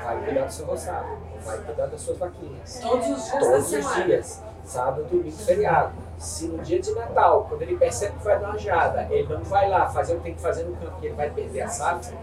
vai 0.04 0.24
cuidar 0.24 0.44
do 0.44 0.52
seu 0.52 0.66
roçado, 0.66 1.08
vai 1.44 1.58
cuidar 1.58 1.86
das 1.86 2.00
suas 2.00 2.18
vaquinhas 2.18 2.80
Todos 2.80 3.08
os 3.08 3.24
dias 3.24 3.38
todos 3.38 3.72
os 3.72 3.94
dias, 3.94 4.42
sábado, 4.64 5.04
domingo, 5.04 5.36
feriado. 5.36 5.92
Se 6.16 6.48
no 6.48 6.62
dia 6.62 6.80
de 6.80 6.92
Natal, 6.94 7.46
quando 7.48 7.62
ele 7.62 7.76
percebe 7.76 8.16
que 8.16 8.24
vai 8.24 8.38
dar 8.38 8.50
uma 8.50 8.58
geada, 8.58 9.06
ele 9.10 9.32
não 9.32 9.42
vai 9.42 9.68
lá 9.68 9.88
fazer 9.88 10.14
o 10.14 10.16
que 10.18 10.22
tem 10.24 10.34
que 10.34 10.40
fazer 10.40 10.64
no 10.64 10.74
campo, 10.76 10.98
que 11.00 11.06
ele 11.06 11.14
vai 11.14 11.28
perder 11.28 11.62
a 11.62 11.68
safra, 11.68 12.16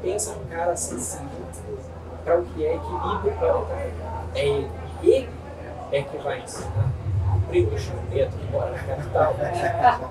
pensa 0.00 0.34
num 0.34 0.46
cara 0.46 0.76
sensível 0.76 1.28
para 2.24 2.38
o 2.38 2.44
que 2.44 2.64
é 2.64 2.76
equilíbrio 2.76 3.32
planetário. 3.38 3.66
É 4.34 4.46
ele. 4.46 4.70
Ele 5.02 5.28
é 5.90 6.02
que 6.02 6.16
vai 6.18 6.40
ensinar 6.40 6.99
o 7.50 7.52
primo 7.52 7.70
do 7.70 7.78
Chico 7.78 7.96
Neto, 8.10 8.36
que 8.36 8.46
mora 8.52 8.70
na 8.70 8.78
capital, 8.78 9.34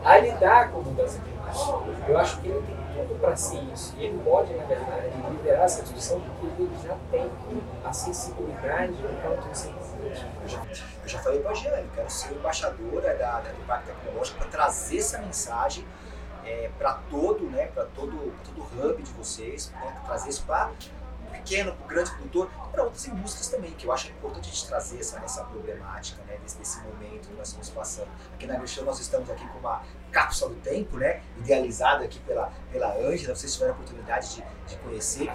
a 0.04 0.18
lidar 0.18 0.72
com 0.72 0.82
mudança 0.82 1.20
climática. 1.20 2.10
Eu 2.10 2.18
acho 2.18 2.42
que 2.42 2.50
ele 2.50 2.62
tem 2.62 3.08
tudo 3.08 3.20
para 3.20 3.36
ser 3.36 3.64
isso. 3.74 3.96
E 3.98 4.06
ele 4.06 4.22
pode, 4.24 4.54
na 4.54 4.66
verdade, 4.66 5.10
liderar 5.32 5.64
essa 5.64 5.82
discussão 5.84 6.20
porque 6.20 6.62
ele 6.62 6.78
já 6.84 6.98
tem 7.10 7.32
a 7.86 7.94
sensibilidade 7.94 8.92
do 8.92 9.22
quanto 9.22 9.50
isso 9.52 9.70
é. 9.70 10.44
Eu 10.44 10.50
já, 10.50 10.62
eu 11.04 11.08
já 11.08 11.20
falei 11.20 11.40
para 11.40 11.52
a 11.52 11.54
Giane, 11.54 11.84
eu 11.84 11.92
quero 11.96 12.10
ser 12.10 12.34
embaixadora 12.34 13.16
da, 13.16 13.40
da, 13.40 13.52
do 13.52 13.66
Parque 13.66 13.88
Tecnológico 13.88 14.38
para 14.38 14.48
trazer 14.48 14.98
essa 14.98 15.18
mensagem 15.20 15.86
para 16.78 16.94
todo, 17.12 17.48
né, 17.52 17.68
para 17.68 17.86
todo, 17.86 18.34
todo 18.44 18.62
o 18.62 18.90
hub 18.90 19.04
de 19.04 19.12
vocês, 19.12 19.72
né, 19.72 20.02
trazer 20.06 20.30
isso 20.30 20.44
para 20.48 20.72
pequeno, 21.30 21.74
para 21.74 21.86
o 21.86 21.88
grande 21.88 22.12
produtor 22.12 22.50
e 22.68 22.70
para 22.70 22.84
outras 22.84 23.08
indústrias 23.08 23.48
também, 23.48 23.72
que 23.72 23.86
eu 23.86 23.92
acho 23.92 24.10
importante 24.10 24.50
a 24.50 24.52
gente 24.52 24.68
trazer 24.68 25.00
essa, 25.00 25.20
essa 25.20 25.44
problemática 25.46 26.22
né, 26.24 26.38
desse, 26.42 26.58
desse 26.58 26.82
momento 26.82 27.30
que 27.30 27.36
nós 27.36 27.48
estamos 27.48 27.70
passando. 27.70 28.10
Aqui 28.34 28.46
na 28.46 28.58
Grishow 28.58 28.86
nós 28.86 29.00
estamos 29.00 29.30
aqui 29.30 29.48
com 29.48 29.60
uma 29.60 29.84
cápsula 30.10 30.54
do 30.54 30.62
tempo, 30.62 30.98
né, 30.98 31.22
idealizada 31.38 32.06
aqui 32.06 32.20
pela, 32.22 32.52
pela 32.72 32.94
Ângela, 32.96 33.36
vocês 33.36 33.54
tiveram 33.54 33.74
a 33.74 33.76
oportunidade 33.76 34.36
de, 34.36 34.44
de 34.68 34.78
conhecer. 34.78 35.30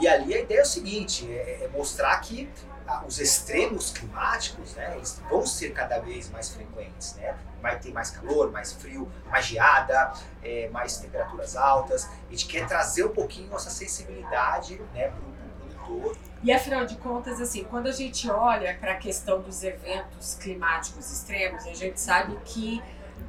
E 0.00 0.08
ali 0.08 0.34
a 0.34 0.40
ideia 0.40 0.60
é 0.60 0.62
o 0.62 0.66
seguinte, 0.66 1.30
é, 1.30 1.64
é 1.64 1.68
mostrar 1.68 2.18
que 2.20 2.50
ah, 2.86 3.02
os 3.06 3.18
extremos 3.18 3.90
climáticos, 3.90 4.74
né, 4.74 4.94
eles 4.96 5.20
vão 5.28 5.44
ser 5.44 5.72
cada 5.72 5.98
vez 5.98 6.30
mais 6.30 6.50
frequentes, 6.50 7.16
né? 7.16 7.36
Vai 7.60 7.80
ter 7.80 7.92
mais 7.92 8.10
calor, 8.10 8.52
mais 8.52 8.72
frio, 8.74 9.10
mais 9.26 9.44
geada, 9.44 10.12
é, 10.42 10.68
mais 10.68 10.98
temperaturas 10.98 11.56
altas. 11.56 12.08
A 12.28 12.30
gente 12.30 12.46
quer 12.46 12.66
trazer 12.68 13.04
um 13.04 13.08
pouquinho 13.08 13.52
essa 13.56 13.70
sensibilidade, 13.70 14.80
né, 14.94 15.08
para 15.08 15.18
o 15.18 15.78
produtor. 15.82 16.16
E 16.44 16.52
afinal 16.52 16.86
de 16.86 16.96
contas, 16.98 17.40
assim, 17.40 17.64
quando 17.64 17.88
a 17.88 17.92
gente 17.92 18.30
olha 18.30 18.76
para 18.78 18.92
a 18.92 18.96
questão 18.96 19.42
dos 19.42 19.64
eventos 19.64 20.36
climáticos 20.36 21.10
extremos, 21.10 21.66
a 21.66 21.74
gente 21.74 22.00
sabe 22.00 22.38
que 22.44 22.80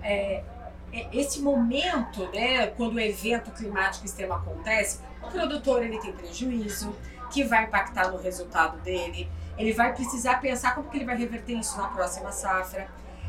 é, 0.04 0.44
esse 0.92 1.42
momento, 1.42 2.28
né, 2.32 2.68
quando 2.68 2.96
o 2.96 3.00
evento 3.00 3.52
climático 3.52 4.06
extremo 4.06 4.34
acontece, 4.34 5.00
o 5.22 5.28
produtor 5.28 5.84
ele 5.84 6.00
tem 6.00 6.14
prejuízo, 6.14 6.96
que 7.30 7.44
vai 7.44 7.66
impactar 7.66 8.10
no 8.12 8.18
resultado 8.18 8.78
dele. 8.80 9.30
Ele 9.58 9.74
vai 9.74 9.94
precisar 9.94 10.40
pensar 10.40 10.76
como 10.76 10.90
que 10.90 10.98
ele 10.98 11.06
vai 11.06 11.18
reverter 11.18 11.54
isso 11.54 11.78
na 11.78 11.88
próxima 11.88 12.32
safra. 12.32 12.88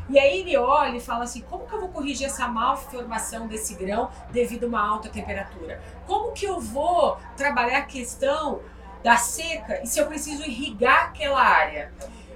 E 0.09 0.17
aí 0.17 0.39
ele 0.39 0.57
olha 0.57 0.97
e 0.97 0.99
fala 0.99 1.23
assim, 1.23 1.41
como 1.41 1.67
que 1.67 1.73
eu 1.73 1.81
vou 1.81 1.89
corrigir 1.89 2.25
essa 2.25 2.47
malformação 2.47 3.47
desse 3.47 3.75
grão 3.75 4.09
devido 4.31 4.63
a 4.63 4.67
uma 4.67 4.87
alta 4.87 5.09
temperatura? 5.09 5.81
Como 6.07 6.31
que 6.31 6.45
eu 6.45 6.59
vou 6.59 7.17
trabalhar 7.37 7.79
a 7.79 7.85
questão 7.85 8.61
da 9.03 9.17
seca 9.17 9.81
e 9.83 9.87
se 9.87 9.99
eu 9.99 10.07
preciso 10.07 10.43
irrigar 10.43 11.09
aquela 11.09 11.41
área? 11.41 11.93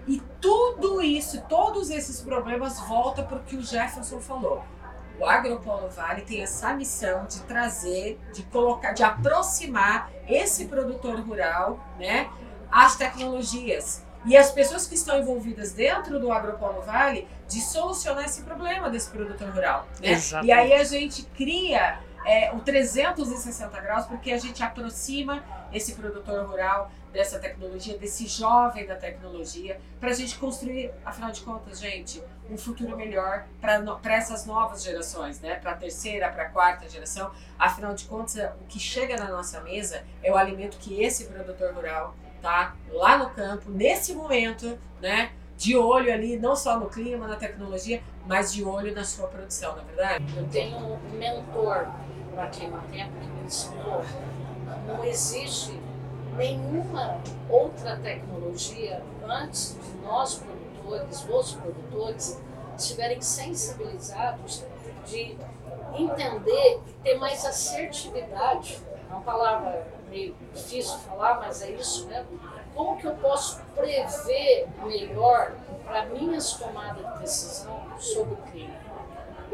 E 0.07 0.21
tudo 0.39 1.01
isso, 1.01 1.41
todos 1.49 1.89
esses 1.89 2.21
problemas 2.21 2.79
voltam 2.81 3.25
para 3.25 3.37
o 3.37 3.43
que 3.43 3.55
o 3.55 3.63
Jefferson 3.63 4.19
falou. 4.19 4.63
O 5.19 5.25
Agropolo 5.25 5.89
Vale 5.89 6.21
tem 6.21 6.41
essa 6.41 6.73
missão 6.73 7.25
de 7.25 7.41
trazer, 7.41 8.19
de 8.33 8.43
colocar, 8.43 8.93
de 8.93 9.03
aproximar 9.03 10.11
esse 10.27 10.65
produtor 10.65 11.19
rural, 11.19 11.79
né, 11.99 12.29
às 12.71 12.95
tecnologias 12.95 14.03
e 14.25 14.37
as 14.37 14.51
pessoas 14.51 14.87
que 14.87 14.95
estão 14.95 15.19
envolvidas 15.19 15.73
dentro 15.73 16.19
do 16.19 16.31
Agropolo 16.31 16.81
Vale 16.81 17.27
de 17.47 17.59
solucionar 17.59 18.25
esse 18.25 18.41
problema 18.43 18.89
desse 18.89 19.09
produtor 19.09 19.49
rural, 19.49 19.87
né? 19.99 20.11
E 20.43 20.51
aí 20.51 20.73
a 20.73 20.83
gente 20.83 21.23
cria 21.35 21.99
é, 22.25 22.51
o 22.53 22.59
360 22.59 23.79
graus, 23.81 24.05
porque 24.05 24.31
a 24.31 24.37
gente 24.37 24.63
aproxima 24.63 25.43
esse 25.73 25.93
produtor 25.93 26.45
rural 26.45 26.89
dessa 27.11 27.37
tecnologia, 27.37 27.97
desse 27.97 28.25
jovem 28.25 28.85
da 28.87 28.95
tecnologia, 28.95 29.79
para 29.99 30.09
a 30.11 30.13
gente 30.13 30.37
construir, 30.37 30.91
afinal 31.05 31.31
de 31.31 31.41
contas, 31.41 31.79
gente, 31.79 32.23
um 32.49 32.57
futuro 32.57 32.95
melhor 32.97 33.45
para 33.61 34.15
essas 34.15 34.45
novas 34.45 34.83
gerações, 34.83 35.39
né? 35.39 35.55
para 35.55 35.71
a 35.71 35.75
terceira, 35.75 36.29
para 36.29 36.43
a 36.43 36.49
quarta 36.49 36.87
geração. 36.89 37.31
Afinal 37.57 37.93
de 37.93 38.05
contas, 38.05 38.35
o 38.61 38.65
que 38.67 38.79
chega 38.79 39.15
na 39.15 39.29
nossa 39.29 39.61
mesa 39.61 40.03
é 40.21 40.31
o 40.31 40.37
alimento 40.37 40.77
que 40.77 41.01
esse 41.01 41.25
produtor 41.25 41.73
rural 41.73 42.15
tá 42.41 42.75
lá 42.91 43.17
no 43.17 43.29
campo, 43.29 43.69
nesse 43.69 44.13
momento, 44.13 44.77
né? 45.01 45.31
de 45.55 45.77
olho 45.77 46.11
ali, 46.11 46.37
não 46.37 46.55
só 46.55 46.77
no 46.77 46.89
clima, 46.89 47.27
na 47.27 47.35
tecnologia, 47.35 48.03
mas 48.25 48.51
de 48.51 48.63
olho 48.63 48.93
na 48.93 49.03
sua 49.03 49.27
produção, 49.27 49.75
na 49.75 49.81
é 49.81 49.85
verdade? 49.85 50.25
Eu 50.35 50.47
tenho 50.49 50.77
um 50.77 50.99
mentor 51.17 51.87
para 52.33 52.47
Clima 52.47 52.83
Tempo 52.91 53.11
que 53.19 53.27
me 53.27 53.43
ensinou 53.45 54.03
não 54.87 55.03
existe 55.03 55.79
nenhuma 56.35 57.19
outra 57.49 57.97
tecnologia 57.97 59.01
antes 59.23 59.77
de 59.83 60.05
nós 60.05 60.35
produtores, 60.99 61.25
os 61.29 61.55
produtores, 61.55 62.41
estiverem 62.77 63.21
sensibilizados 63.21 64.63
de 65.05 65.37
entender 65.93 66.81
e 66.87 66.93
ter 67.03 67.15
mais 67.15 67.45
assertividade. 67.45 68.81
É 69.09 69.13
uma 69.13 69.21
palavra 69.21 69.87
meio 70.09 70.35
difícil 70.53 70.97
de 70.97 71.03
falar, 71.03 71.39
mas 71.39 71.61
é 71.61 71.71
isso 71.71 72.07
mesmo. 72.07 72.39
Como 72.73 72.97
que 72.97 73.05
eu 73.05 73.15
posso 73.15 73.61
prever 73.75 74.67
melhor 74.83 75.53
para 75.85 76.05
minhas 76.05 76.53
tomadas 76.53 77.13
de 77.13 77.19
decisão 77.19 77.99
sobre 77.99 78.33
o 78.33 78.37
clima? 78.37 78.82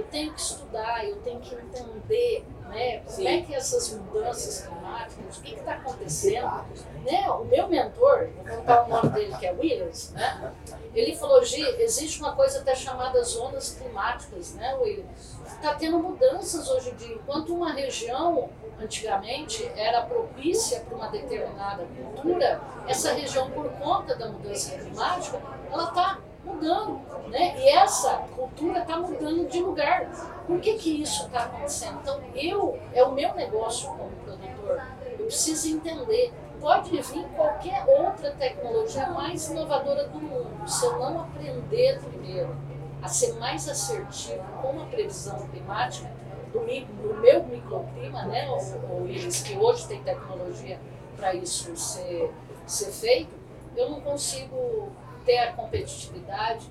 Eu 0.09 0.11
tenho 0.11 0.33
que 0.33 0.41
estudar, 0.41 1.05
eu 1.05 1.17
tenho 1.17 1.39
que 1.39 1.53
entender 1.53 2.43
né? 2.69 3.01
Como 3.03 3.27
é 3.27 3.41
que 3.41 3.53
essas 3.53 3.91
mudanças 3.93 4.67
climáticas, 4.67 5.37
o 5.37 5.41
que 5.41 5.55
está 5.55 5.73
acontecendo? 5.73 6.65
Né? 7.03 7.29
O 7.31 7.43
meu 7.45 7.67
mentor, 7.67 8.29
vou 8.35 8.57
contar 8.57 8.83
o 8.83 8.89
nome 8.89 9.09
dele 9.09 9.35
que 9.37 9.45
é 9.47 9.51
Williams, 9.51 10.11
né? 10.11 10.53
ele 10.93 11.15
falou, 11.15 11.43
Gi, 11.43 11.61
existe 11.79 12.19
uma 12.19 12.35
coisa 12.35 12.59
até 12.59 12.75
chamada 12.75 13.21
zonas 13.23 13.75
climáticas, 13.79 14.53
né, 14.53 14.75
Williams? 14.75 15.39
Está 15.45 15.73
tendo 15.75 15.99
mudanças 15.99 16.69
hoje 16.69 16.91
em 16.91 16.95
dia. 16.95 17.15
Enquanto 17.15 17.53
uma 17.53 17.73
região, 17.73 18.49
antigamente, 18.79 19.69
era 19.75 20.01
propícia 20.03 20.81
para 20.81 20.95
uma 20.95 21.09
determinada 21.09 21.85
cultura, 21.85 22.61
essa 22.87 23.13
região, 23.13 23.49
por 23.51 23.69
conta 23.73 24.15
da 24.15 24.27
mudança 24.29 24.77
climática, 24.77 25.41
ela 25.71 25.89
está 25.89 26.19
mudando, 26.43 26.99
né? 27.29 27.59
E 27.59 27.69
essa 27.69 28.23
cultura 28.35 28.79
está 28.79 28.97
mudando 28.97 29.47
de 29.47 29.61
lugar. 29.61 30.05
Por 30.47 30.59
que 30.59 30.73
que 30.73 31.01
isso 31.01 31.25
está 31.25 31.43
acontecendo? 31.43 31.99
Então, 32.01 32.21
eu, 32.35 32.79
é 32.93 33.03
o 33.03 33.11
meu 33.11 33.33
negócio 33.35 33.89
como 33.89 34.09
produtor, 34.23 34.81
eu 35.17 35.25
preciso 35.25 35.75
entender. 35.75 36.33
Pode 36.59 36.89
vir 36.89 37.25
qualquer 37.35 37.85
outra 37.87 38.31
tecnologia 38.31 39.07
mais 39.11 39.49
inovadora 39.49 40.09
do 40.09 40.19
mundo. 40.19 40.67
Se 40.67 40.85
eu 40.85 40.99
não 40.99 41.21
aprender 41.21 42.01
primeiro 42.01 42.53
a 43.01 43.07
ser 43.07 43.33
mais 43.35 43.69
assertivo 43.69 44.43
com 44.61 44.81
a 44.81 44.85
previsão 44.87 45.47
climática, 45.47 46.09
do, 46.51 46.59
do 46.59 47.21
meu 47.21 47.43
microclima, 47.45 48.23
né, 48.23 48.49
ou, 48.49 48.59
ou 48.91 49.07
eles 49.07 49.41
que 49.41 49.55
hoje 49.57 49.87
tem 49.87 50.01
tecnologia 50.03 50.79
para 51.15 51.33
isso 51.33 51.75
ser, 51.75 52.31
ser 52.65 52.91
feito, 52.91 53.35
eu 53.75 53.89
não 53.89 54.01
consigo 54.01 54.91
ter 55.29 55.37
a 55.37 55.53
competitividade, 55.53 56.67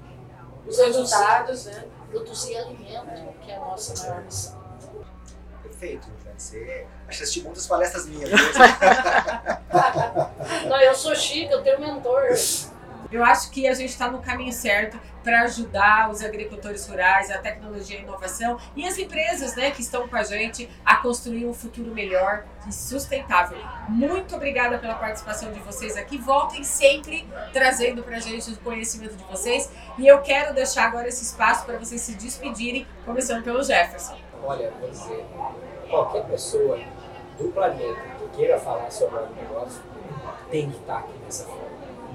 os 0.66 0.76
resultados, 0.78 1.66
né? 1.66 1.84
Produzir 2.10 2.56
alimento, 2.56 3.38
que 3.40 3.52
é 3.52 3.56
a 3.56 3.60
nossa 3.60 4.02
maior 4.02 4.24
missão. 4.24 4.58
Perfeito, 5.62 6.08
Você 6.36 6.84
assistiu 7.08 7.44
muitas 7.44 7.68
palestras 7.68 8.06
minhas. 8.06 8.30
Não, 10.68 10.80
eu 10.80 10.92
sou 10.92 11.14
chique, 11.14 11.52
eu 11.52 11.62
tenho 11.62 11.80
mentor. 11.80 12.30
Eu 13.10 13.24
acho 13.24 13.50
que 13.50 13.66
a 13.66 13.74
gente 13.74 13.90
está 13.90 14.10
no 14.10 14.20
caminho 14.20 14.52
certo 14.52 15.00
para 15.24 15.42
ajudar 15.42 16.10
os 16.10 16.22
agricultores 16.22 16.86
rurais, 16.86 17.30
a 17.30 17.38
tecnologia 17.38 17.96
e 17.96 18.00
a 18.00 18.02
inovação 18.02 18.58
e 18.76 18.86
as 18.86 18.98
empresas 18.98 19.56
né, 19.56 19.70
que 19.70 19.82
estão 19.82 20.08
com 20.08 20.16
a 20.16 20.22
gente 20.22 20.68
a 20.84 20.96
construir 20.96 21.46
um 21.46 21.54
futuro 21.54 21.92
melhor 21.92 22.44
e 22.66 22.72
sustentável. 22.72 23.58
Muito 23.88 24.36
obrigada 24.36 24.78
pela 24.78 24.94
participação 24.94 25.52
de 25.52 25.60
vocês 25.60 25.96
aqui. 25.96 26.18
Voltem 26.18 26.62
sempre 26.64 27.26
trazendo 27.52 28.02
para 28.02 28.16
a 28.16 28.20
gente 28.20 28.50
o 28.50 28.56
conhecimento 28.58 29.16
de 29.16 29.24
vocês. 29.24 29.70
E 29.98 30.06
eu 30.06 30.20
quero 30.20 30.54
deixar 30.54 30.86
agora 30.86 31.08
esse 31.08 31.24
espaço 31.24 31.64
para 31.64 31.78
vocês 31.78 32.00
se 32.00 32.14
despedirem, 32.14 32.86
começando 33.04 33.42
pelo 33.42 33.62
Jefferson. 33.62 34.16
Olha, 34.42 34.70
vou 34.80 34.88
dizer, 34.88 35.26
qualquer 35.88 36.24
pessoa 36.26 36.78
do 37.38 37.48
planeta 37.52 38.00
que 38.18 38.36
queira 38.36 38.58
falar 38.58 38.90
sobre 38.90 39.18
o 39.18 39.28
negócio 39.34 39.82
tem 40.50 40.70
que 40.70 40.76
estar 40.78 40.98
aqui 40.98 41.12
nessa 41.24 41.44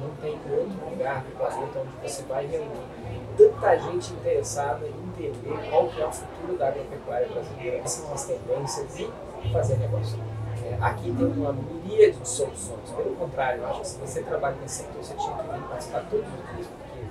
não 0.03 0.15
tem 0.21 0.33
outro 0.51 0.89
lugar 0.89 1.23
do 1.23 1.37
planeta 1.37 1.79
onde 1.79 2.09
você 2.09 2.23
vai 2.23 2.45
reunir 2.45 3.03
tanta 3.37 3.77
gente 3.77 4.13
interessada 4.13 4.85
em 4.85 5.09
entender 5.09 5.69
qual 5.69 5.87
que 5.89 6.01
é 6.01 6.05
o 6.05 6.11
futuro 6.11 6.57
da 6.57 6.67
agropecuária 6.67 7.27
brasileira, 7.27 7.79
quais 7.79 7.91
são 7.91 8.13
as 8.13 8.25
tendências 8.25 8.99
e 8.99 9.09
fazer 9.51 9.77
negócio. 9.77 10.19
É, 10.63 10.77
aqui 10.79 11.13
tem 11.13 11.25
uma 11.25 11.53
miríade 11.53 12.17
de 12.19 12.27
soluções. 12.27 12.89
Pelo 12.95 13.15
contrário, 13.15 13.61
eu 13.61 13.67
acho 13.67 13.81
que 13.81 13.87
se 13.87 13.99
você 13.99 14.21
trabalha 14.21 14.55
nesse 14.61 14.83
setor, 14.83 15.03
você 15.03 15.13
tinha 15.15 15.35
que 15.35 15.43
vir 15.43 15.61
participar 15.67 16.05
todos 16.09 16.25
os 16.27 16.55
dias, 16.55 16.67
porque 16.67 17.05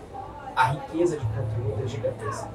a 0.54 0.64
riqueza 0.68 1.18
de 1.18 1.26
conteúdo 1.26 1.82
é 1.82 1.86
gigantesca. 1.86 2.48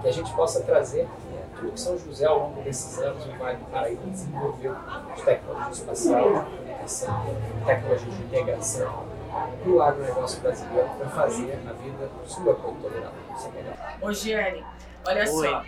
Que 0.00 0.08
a 0.08 0.12
gente 0.12 0.32
possa 0.34 0.60
trazer 0.62 1.04
né, 1.04 1.44
tudo 1.56 1.72
que 1.72 1.80
São 1.80 1.98
José, 1.98 2.26
ao 2.26 2.38
longo 2.38 2.62
desses 2.62 2.98
anos, 2.98 3.24
o 3.26 3.38
Vale 3.38 3.58
do 3.58 3.64
Paraíba 3.66 4.02
desenvolveu 4.06 4.74
de 5.14 5.22
tecnologia 5.22 5.72
espacial, 5.72 6.28
de 6.28 6.56
comunicação, 6.56 7.26
tecnologia 7.66 8.10
de 8.10 8.22
integração, 8.22 9.04
para 9.30 9.70
o 9.70 9.82
agronegócio 9.82 10.40
brasileiro 10.40 10.88
para 10.98 11.08
fazer 11.08 11.58
a 11.68 11.72
vida 11.72 12.10
sua 12.26 12.54
produtora 12.54 13.12
Ô 14.00 14.12
Giane, 14.12 14.64
olha 15.06 15.30
Oi. 15.30 15.48
só. 15.48 15.64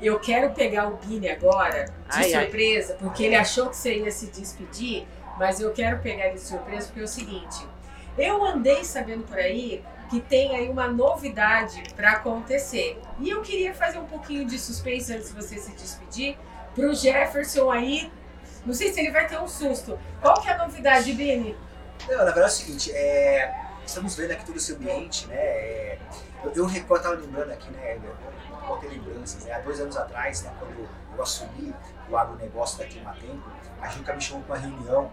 Eu 0.00 0.18
quero 0.18 0.50
pegar 0.52 0.88
o 0.88 0.96
Bini 0.96 1.28
agora 1.28 1.84
de 1.84 1.92
ai, 2.08 2.30
surpresa, 2.30 2.94
ai. 2.94 2.98
porque 3.00 3.24
ele 3.24 3.36
achou 3.36 3.68
que 3.68 3.76
você 3.76 3.98
ia 3.98 4.10
se 4.10 4.28
despedir, 4.28 5.06
mas 5.38 5.60
eu 5.60 5.72
quero 5.72 5.98
pegar 5.98 6.26
ele 6.26 6.34
de 6.34 6.40
surpresa 6.40 6.86
porque 6.86 7.00
é 7.00 7.04
o 7.04 7.08
seguinte. 7.08 7.66
Eu 8.16 8.44
andei 8.44 8.82
sabendo 8.82 9.24
por 9.24 9.38
aí 9.38 9.84
que 10.08 10.20
tem 10.20 10.56
aí 10.56 10.68
uma 10.68 10.88
novidade 10.88 11.82
para 11.94 12.12
acontecer. 12.12 13.00
E 13.20 13.30
eu 13.30 13.42
queria 13.42 13.74
fazer 13.74 13.98
um 13.98 14.06
pouquinho 14.06 14.44
de 14.44 14.58
suspense 14.58 15.12
antes 15.12 15.28
de 15.28 15.34
você 15.34 15.58
se 15.58 15.70
despedir 15.72 16.36
para 16.74 16.86
o 16.86 16.94
Jefferson 16.94 17.70
aí. 17.70 18.10
Não 18.66 18.74
sei 18.74 18.92
se 18.92 19.00
ele 19.00 19.10
vai 19.10 19.26
ter 19.26 19.38
um 19.38 19.46
susto. 19.46 19.98
Qual 20.20 20.34
que 20.40 20.48
é 20.48 20.52
a 20.52 20.58
novidade, 20.58 21.12
Bini? 21.12 21.56
Não, 22.08 22.18
na 22.18 22.24
verdade 22.24 22.40
é 22.40 22.46
o 22.46 22.50
seguinte, 22.50 22.92
é, 22.92 23.54
estamos 23.84 24.14
vendo 24.14 24.32
aqui 24.32 24.44
todo 24.44 24.56
esse 24.56 24.72
ambiente, 24.72 25.26
né? 25.26 25.36
É, 25.36 25.98
eu, 26.44 26.52
eu 26.52 26.66
recordo, 26.66 27.02
estava 27.02 27.20
lembrando 27.20 27.52
aqui, 27.52 27.70
né? 27.70 27.98
Ter 28.80 28.88
lembranças, 28.88 29.44
né? 29.44 29.52
Há 29.52 29.58
dois 29.58 29.80
anos 29.80 29.96
atrás, 29.96 30.42
né, 30.42 30.52
quando 30.58 30.88
eu 31.16 31.22
assumi 31.22 31.74
o 32.08 32.16
agronegócio 32.16 32.78
da 32.78 32.86
Climatempo, 32.86 33.42
a 33.80 33.88
Juca 33.88 34.14
me 34.14 34.20
chamou 34.20 34.42
para 34.44 34.54
uma 34.54 34.60
reunião 34.60 35.10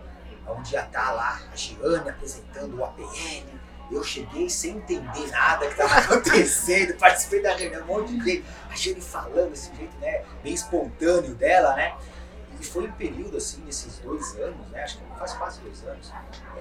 onde 0.47 0.73
ia 0.73 0.86
estar 0.86 1.12
lá 1.12 1.41
a 1.52 1.56
Giane 1.56 2.10
apresentando 2.10 2.78
o 2.78 2.86
APN. 2.86 3.60
Eu 3.91 4.04
cheguei 4.04 4.50
sem 4.50 4.78
entender 4.78 5.28
nada 5.32 5.65
que 5.65 5.71
estava 5.71 5.97
acontecendo, 6.00 6.97
participei 6.97 7.41
da 7.41 7.56
reunião, 7.56 7.84
um 7.84 7.88
monte 7.88 8.17
de 8.17 8.23
gente, 8.23 8.45
a 8.69 8.76
Giane 8.76 9.02
falando 9.02 9.50
desse 9.50 9.73
jeito, 9.76 9.97
né, 9.97 10.23
bem 10.43 10.54
espontâneo 10.54 11.34
dela, 11.36 11.76
né? 11.76 11.95
E 12.60 12.65
foi 12.65 12.88
um 12.88 12.91
período, 12.91 13.38
assim, 13.38 13.62
nesses 13.62 14.00
dois 14.00 14.36
anos, 14.38 14.67
né? 14.70 14.84
Acho 14.84 14.98
que 14.98 15.20
faz 15.20 15.34
quase 15.34 15.62
dois 15.62 15.84
anos. 15.86 16.12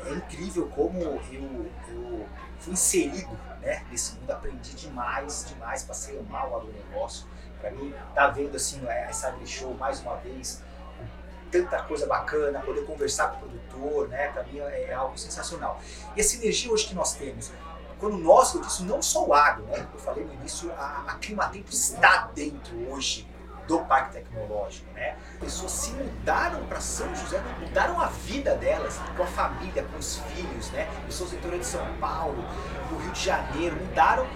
É 0.05 0.13
incrível 0.13 0.69
como 0.69 0.99
eu, 1.01 1.71
eu 1.89 2.27
fui 2.59 2.75
inserido 2.75 3.31
né, 3.61 3.83
nesse 3.91 4.17
mundo, 4.17 4.31
aprendi 4.31 4.75
demais, 4.75 5.47
demais, 5.49 5.83
passei 5.85 6.19
a 6.19 6.21
amar 6.21 6.49
o 6.51 6.57
agronegócio. 6.57 7.27
Para 7.61 7.71
mim, 7.71 7.95
tá 8.15 8.29
vendo 8.29 8.55
assim, 8.57 8.87
é, 8.87 9.07
essa 9.09 9.35
show 9.47 9.75
mais 9.75 10.01
uma 10.01 10.17
vez, 10.17 10.63
tanta 11.51 11.83
coisa 11.83 12.07
bacana, 12.07 12.61
poder 12.61 12.85
conversar 12.85 13.29
com 13.29 13.37
o 13.37 13.49
produtor, 13.49 14.09
né? 14.09 14.29
Para 14.29 14.43
mim 14.45 14.59
é, 14.59 14.91
é 14.91 14.95
algo 14.95 15.17
sensacional. 15.19 15.81
E 16.15 16.21
a 16.21 16.25
sinergia 16.25 16.71
hoje 16.71 16.89
que 16.89 16.95
nós 16.95 17.15
temos, 17.15 17.51
quando 17.99 18.19
nós, 18.19 18.55
eu 18.55 18.61
disse, 18.61 18.83
não 18.83 19.01
só 19.01 19.27
o 19.27 19.33
agro, 19.33 19.65
né? 19.65 19.89
Eu 19.93 19.99
falei 19.99 20.25
no 20.25 20.35
início, 20.35 20.71
a, 20.73 21.05
a 21.09 21.15
Climatempo 21.15 21.71
está 21.71 22.31
dentro 22.35 22.77
hoje 22.91 23.27
do 23.67 23.81
Parque 23.81 24.15
Tecnológico, 24.15 24.91
né? 24.93 25.17
Pessoas 25.41 25.73
se 25.73 25.91
mudaram 25.93 26.65
para 26.67 26.81
São 26.81 27.15
José, 27.15 27.41
mudaram 27.61 28.01
a 28.01 28.07
vida 28.07 28.55
delas, 28.55 29.01
com 29.17 29.23
a 29.23 29.27
família, 29.27 29.83
com 29.83 29.99
os 29.99 30.19
filhos, 30.19 30.71
né? 30.71 30.89
Pessoas 31.07 31.31
do 31.31 31.37
interior 31.37 31.59
de 31.59 31.67
São 31.67 31.87
Paulo, 32.01 32.45
do 32.89 32.99
Rio 32.99 33.13
de 33.13 33.25
Janeiro, 33.25 33.77
mudaram 33.77 34.27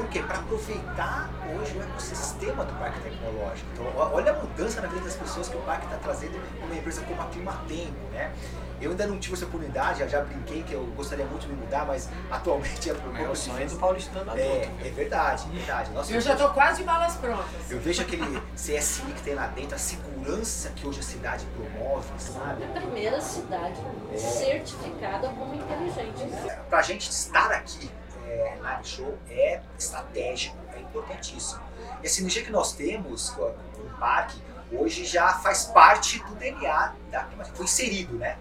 Por 0.00 0.08
quê? 0.08 0.22
Para 0.22 0.38
aproveitar 0.38 1.28
hoje 1.54 1.76
o 1.76 1.82
ecossistema 1.82 2.64
do 2.64 2.72
parque 2.78 3.00
tecnológico. 3.00 3.68
Então, 3.74 3.86
olha 3.96 4.32
a 4.32 4.34
mudança 4.34 4.80
na 4.80 4.88
vida 4.88 5.02
das 5.02 5.14
pessoas 5.14 5.46
que 5.46 5.56
o 5.56 5.60
parque 5.60 5.84
está 5.84 5.98
trazendo 5.98 6.40
uma 6.64 6.74
empresa 6.74 7.02
como 7.02 7.20
a 7.20 7.26
Climatempo, 7.26 8.08
né? 8.10 8.32
Eu 8.80 8.92
ainda 8.92 9.06
não 9.06 9.18
tive 9.18 9.34
essa 9.34 9.44
oportunidade, 9.44 9.98
já, 9.98 10.06
já 10.06 10.22
brinquei 10.22 10.62
que 10.62 10.72
eu 10.72 10.86
gostaria 10.96 11.26
muito 11.26 11.42
de 11.42 11.48
me 11.48 11.60
mudar, 11.60 11.84
mas 11.84 12.08
atualmente 12.32 12.88
é 12.88 12.94
por 12.94 13.14
É 13.14 13.28
o 13.28 13.36
sonho 13.36 13.68
do 13.68 13.76
paulistano 13.76 14.30
adulto. 14.30 14.40
É, 14.40 14.88
é 14.88 14.90
verdade, 14.90 15.46
é 15.52 15.56
verdade. 15.58 15.90
Nossa, 15.90 16.14
eu 16.14 16.20
já 16.22 16.32
estou 16.32 16.48
quase 16.48 16.78
de 16.78 16.84
malas 16.84 17.16
prontas. 17.16 17.70
Eu 17.70 17.78
vejo 17.78 18.00
aquele 18.00 18.40
CSI 18.54 19.02
que 19.02 19.22
tem 19.22 19.34
lá 19.34 19.48
dentro, 19.48 19.74
a 19.74 19.78
segurança 19.78 20.70
que 20.70 20.86
hoje 20.86 21.00
a 21.00 21.02
cidade 21.02 21.46
promove, 21.54 22.08
sabe? 22.16 22.64
A 22.64 22.68
primeira 22.68 23.20
cidade 23.20 23.78
é. 24.14 24.16
certificada 24.16 25.28
como 25.28 25.54
inteligente. 25.54 26.24
Né? 26.24 26.58
Pra 26.70 26.80
gente 26.80 27.10
estar 27.10 27.52
aqui 27.52 27.90
é, 28.30 28.56
na 28.60 28.82
Show 28.82 29.18
é 29.28 29.60
estratégico, 29.78 30.56
é 30.74 30.80
importantíssimo. 30.80 31.60
E 32.02 32.06
a 32.06 32.10
sinergia 32.10 32.42
que 32.42 32.50
nós 32.50 32.72
temos 32.72 33.30
com 33.30 33.42
o 33.42 33.90
parque 33.98 34.40
hoje 34.72 35.04
já 35.04 35.34
faz 35.34 35.64
parte 35.64 36.22
do 36.24 36.34
DNA 36.36 36.94
da 37.10 37.24
Climatempo, 37.24 37.56
foi 37.56 37.64
inserido, 37.64 38.16
né? 38.16 38.38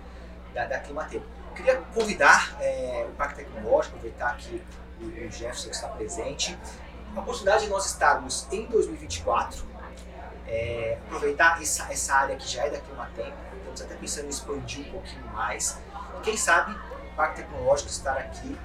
Da, 0.54 0.66
da 0.66 0.80
Climatempo. 0.80 1.26
Queria 1.56 1.78
convidar 1.94 2.56
é, 2.62 3.06
o 3.10 3.14
Parque 3.16 3.44
Tecnológico, 3.44 3.98
aproveitar 3.98 4.38
que 4.38 4.62
o, 5.02 5.06
o 5.06 5.32
Jefferson 5.32 5.70
está 5.72 5.88
presente, 5.90 6.58
a 7.16 7.20
oportunidade 7.20 7.64
de 7.64 7.70
nós 7.70 7.86
estarmos 7.86 8.48
em 8.52 8.66
2024, 8.68 9.68
é, 10.48 10.98
aproveitar 11.08 11.62
essa, 11.62 11.92
essa 11.92 12.14
área 12.14 12.36
que 12.36 12.48
já 12.48 12.66
é 12.66 12.70
da 12.70 12.80
Climatempo, 12.80 13.38
estamos 13.58 13.82
até 13.82 13.96
pensando 13.96 14.26
em 14.28 14.30
expandir 14.30 14.88
um 14.88 14.92
pouquinho 14.92 15.26
mais, 15.34 15.78
e 16.18 16.22
quem 16.22 16.38
sabe 16.38 16.74
o 16.74 17.16
Parque 17.16 17.42
Tecnológico 17.42 17.90
estar 17.90 18.18
aqui, 18.18 18.58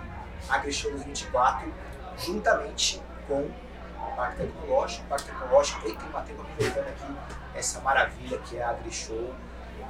AgriShow 0.49 0.91
2024, 0.91 1.73
juntamente 2.19 3.03
com 3.27 3.43
o 3.43 4.17
Parque 4.17 4.37
Tecnológico, 4.39 5.05
o 5.05 5.09
Parque 5.09 5.25
Tecnológico 5.25 5.89
e 5.89 5.97
Climatempo 5.97 6.43
aproveitando 6.43 6.89
aqui 6.89 7.17
essa 7.55 7.81
maravilha 7.81 8.39
que 8.39 8.57
é 8.57 8.63
a 8.63 8.71
AgriShow 8.71 9.35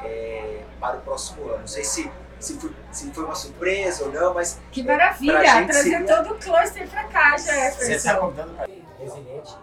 é, 0.03 0.65
para 0.81 0.97
o 0.97 1.01
próximo 1.01 1.49
ano. 1.49 1.61
Não 1.61 1.67
sei 1.67 1.85
se, 1.85 2.11
se, 2.39 2.59
foi, 2.59 2.75
se 2.93 3.11
foi 3.13 3.25
uma 3.25 3.35
surpresa 3.35 4.05
ou 4.05 4.13
não, 4.13 4.35
mas. 4.35 4.61
Que 4.71 4.83
maravilha! 4.83 5.65
Trazer 5.67 5.83
seria... 5.83 6.07
todo 6.07 6.35
o 6.35 6.39
cluster 6.39 6.89
para 6.89 7.05
cá, 7.05 7.37
Jefferson. 7.37 7.79
Você 7.81 7.95
está 7.95 8.17
contando 8.17 8.57
para 8.57 8.69
resiliente, 8.99 9.55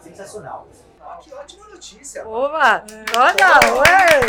sensacional. 0.00 0.66
Ah, 1.00 1.18
que 1.20 1.32
ótima 1.32 1.68
notícia! 1.68 2.26
Oba! 2.26 2.80
Toda! 3.12 3.60
Ué! 3.78 4.20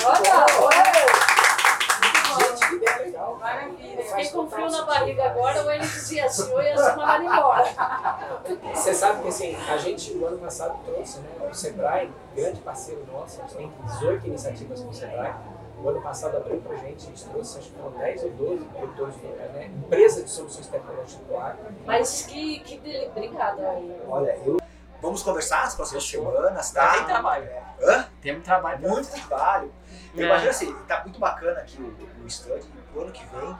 Toda! 0.00 0.66
Ué! 0.66 1.33
Maravilha. 3.12 4.02
Fiquei 4.02 4.28
com 4.30 4.48
frio 4.48 4.70
na 4.70 4.84
barriga 4.84 5.24
agora, 5.24 5.62
ou 5.62 5.70
ele 5.70 5.82
dizia 5.82 6.26
assim, 6.26 6.52
ou 6.52 6.62
ia 6.62 6.76
se 6.76 6.96
mandar 6.96 7.22
embora. 7.22 7.64
Você 8.74 8.94
sabe 8.94 9.22
que 9.22 9.28
assim, 9.28 9.56
a 9.68 9.76
gente 9.76 10.12
o 10.12 10.26
ano 10.26 10.38
passado 10.38 10.78
trouxe, 10.84 11.20
né? 11.20 11.28
O 11.50 11.54
Sebrae, 11.54 12.10
grande 12.34 12.60
parceiro 12.60 13.04
nosso, 13.12 13.40
a 13.40 13.44
gente 13.44 13.56
tem 13.56 13.72
18 13.84 14.26
iniciativas 14.26 14.80
com 14.80 14.90
o 14.90 14.94
Sebrae. 14.94 15.34
O 15.82 15.88
ano 15.88 16.00
passado 16.00 16.36
abriu 16.36 16.60
pra 16.60 16.76
gente, 16.76 17.04
a 17.04 17.06
gente 17.08 17.24
trouxe 17.26 17.58
acho 17.58 17.70
que 17.70 17.78
foram 17.78 17.90
10 17.98 18.24
ou 18.24 18.30
12 18.30 18.64
produtores, 18.64 19.16
né? 19.16 19.70
Empresa 19.84 20.22
de 20.22 20.30
soluções 20.30 20.66
tecnológicas 20.68 21.26
do 21.26 21.36
ar. 21.36 21.58
Mas 21.84 22.24
que, 22.26 22.60
que 22.60 23.08
obrigada. 23.10 23.82
Olha, 24.08 24.38
eu 24.46 24.63
Vamos 25.04 25.22
conversar 25.22 25.64
nas 25.64 25.74
próximas 25.74 26.08
semanas, 26.08 26.70
tá? 26.70 26.94
Tem 26.94 27.04
trabalho. 27.04 27.50
Hã? 27.82 28.08
Tem 28.22 28.40
trabalho. 28.40 28.88
Muito 28.88 29.10
trabalho. 29.10 29.70
É. 30.16 30.22
Imagina 30.22 30.50
assim, 30.50 30.74
tá 30.88 31.02
muito 31.02 31.20
bacana 31.20 31.60
aqui 31.60 31.76
o, 31.78 32.24
o 32.24 32.26
stand, 32.26 32.60
pro 32.90 33.02
ano 33.02 33.12
que 33.12 33.22
vem. 33.26 33.54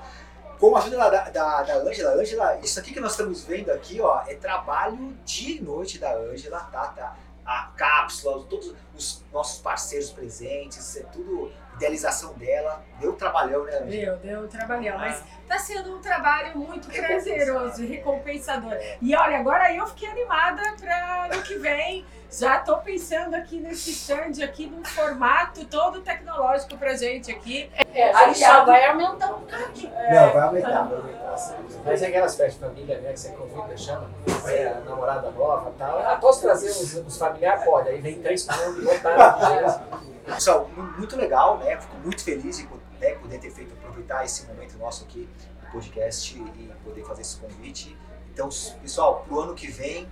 Com 0.58 0.74
a 0.74 0.78
ajuda 0.78 0.96
da, 0.96 1.28
da, 1.28 1.62
da 1.62 1.76
Angela, 1.76 2.14
Angela, 2.14 2.58
isso 2.62 2.80
aqui 2.80 2.94
que 2.94 3.00
nós 3.00 3.10
estamos 3.10 3.44
vendo 3.44 3.70
aqui, 3.70 4.00
ó, 4.00 4.22
é 4.26 4.34
trabalho 4.36 5.14
dia 5.26 5.58
e 5.58 5.60
noite 5.60 5.98
da 5.98 6.14
Angela, 6.14 6.60
tá? 6.72 6.86
tá? 6.86 7.14
A 7.44 7.70
cápsula, 7.76 8.42
todos 8.48 8.72
os 8.96 9.24
nossos 9.32 9.60
parceiros 9.60 10.10
presentes, 10.10 10.96
é 10.96 11.02
tudo 11.04 11.50
idealização 11.74 12.34
dela. 12.34 12.84
Deu 13.00 13.14
trabalhão, 13.14 13.64
né, 13.64 13.78
Angela? 13.78 14.16
Deu, 14.16 14.40
deu 14.40 14.48
trabalhão, 14.48 14.96
ah. 14.96 14.98
mas 14.98 15.22
tá 15.48 15.58
sendo 15.58 15.96
um 15.96 16.00
trabalho 16.00 16.56
muito 16.56 16.88
prazeroso 16.88 17.86
recompensador. 17.86 18.72
É. 18.72 18.98
E 19.00 19.14
olha, 19.14 19.38
agora 19.38 19.72
eu 19.72 19.86
fiquei 19.88 20.08
animada 20.08 20.62
para 20.78 21.26
ano 21.26 21.42
que 21.42 21.56
vem 21.58 22.04
já 22.38 22.58
estou 22.58 22.78
pensando 22.78 23.34
aqui 23.34 23.60
nesse 23.60 23.92
stand 23.92 24.42
aqui 24.42 24.66
num 24.66 24.84
formato 24.84 25.64
todo 25.66 26.00
tecnológico 26.00 26.76
pra 26.76 26.94
gente 26.94 27.30
aqui. 27.30 27.70
É, 27.94 28.10
a 28.10 28.26
gente 28.26 28.40
já 28.40 28.64
vai 28.64 28.86
aumentar 28.86 29.36
um 29.36 29.40
bocadinho. 29.40 29.92
É, 29.94 30.14
Não, 30.14 30.32
vai 30.32 30.42
aumentar, 30.42 30.82
vai 30.82 30.98
aumentar. 30.98 31.36
Mas 31.84 32.02
é 32.02 32.06
aquelas 32.08 32.34
festas 32.34 32.54
de 32.54 32.60
família, 32.60 33.00
né, 33.00 33.12
que 33.12 33.20
você 33.20 33.30
convida, 33.30 33.76
chama, 33.76 34.10
é, 34.48 34.66
a 34.66 34.80
namorada 34.80 35.30
nova 35.30 35.70
e 35.70 35.78
tal. 35.78 35.98
Ah, 36.00 36.16
posso 36.16 36.42
trazer 36.42 36.70
os, 36.70 36.94
os 36.94 37.16
familiares? 37.16 37.64
Pode, 37.64 37.88
aí 37.88 38.00
vem 38.00 38.20
três 38.20 38.44
comandos 38.44 38.83
Pessoal, 40.24 40.70
muito 40.96 41.16
legal, 41.16 41.58
né? 41.58 41.78
Fico 41.80 41.96
muito 41.98 42.24
feliz 42.24 42.58
em 42.58 42.68
né, 42.98 43.10
poder 43.16 43.38
ter 43.38 43.50
feito, 43.50 43.74
aproveitar 43.74 44.24
esse 44.24 44.46
momento 44.46 44.76
nosso 44.78 45.04
aqui 45.04 45.28
no 45.62 45.70
podcast 45.70 46.38
e 46.38 46.72
poder 46.82 47.04
fazer 47.04 47.22
esse 47.22 47.36
convite. 47.36 47.96
Então, 48.32 48.48
pessoal, 48.80 49.24
pro 49.28 49.40
ano 49.40 49.54
que 49.54 49.66
vem, 49.68 50.10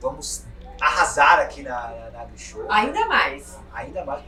vamos 0.00 0.44
arrasar 0.80 1.38
aqui 1.38 1.62
na, 1.62 1.88
na, 1.88 2.10
na 2.10 2.36
Show. 2.36 2.66
Ainda 2.68 3.06
mais. 3.06 3.58
Ainda 3.72 4.04
mais. 4.04 4.24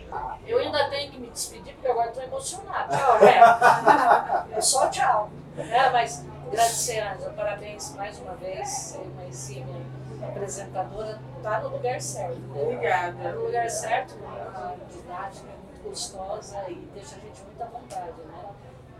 Eu 0.46 0.58
ainda 0.58 0.88
tenho 0.88 1.10
que 1.10 1.18
me 1.18 1.30
despedir 1.30 1.74
porque 1.74 1.88
agora 1.88 2.08
estou 2.08 2.22
emocionada. 2.22 2.94
Tchau, 2.96 3.18
né? 3.20 4.46
É 4.52 4.60
só 4.60 4.88
tchau. 4.88 5.30
É, 5.56 5.90
mas 5.90 6.24
agradecer, 6.48 7.00
Ângela, 7.00 7.32
parabéns 7.32 7.94
mais 7.96 8.18
uma 8.18 8.34
vez. 8.34 8.68
Ser 8.68 8.98
uma 8.98 9.26
exímia 9.26 9.82
apresentadora. 10.22 11.20
Está 11.36 11.60
no 11.60 11.68
lugar 11.68 12.00
certo. 12.00 12.40
Obrigada. 12.54 13.16
Está 13.16 13.32
no 13.32 13.44
lugar 13.44 13.70
certo, 13.70 14.14
muito 14.16 14.92
didática, 14.92 15.46
muito 15.46 15.88
gostosa 15.88 16.64
e 16.68 16.74
deixa 16.94 17.16
a 17.16 17.18
gente 17.20 17.42
muito 17.42 17.62
à 17.62 17.66
vontade, 17.66 18.20
né? 18.26 18.50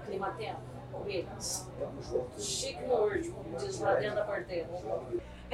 Clima 0.06 0.30
tempo. 0.38 0.74
Williams. 1.04 1.68
Chique 2.38 2.82
no 2.84 2.94
último, 2.94 3.44
diz 3.58 3.80
lá 3.80 3.94
dentro 3.94 4.16
da 4.16 4.24
porteira. 4.24 4.68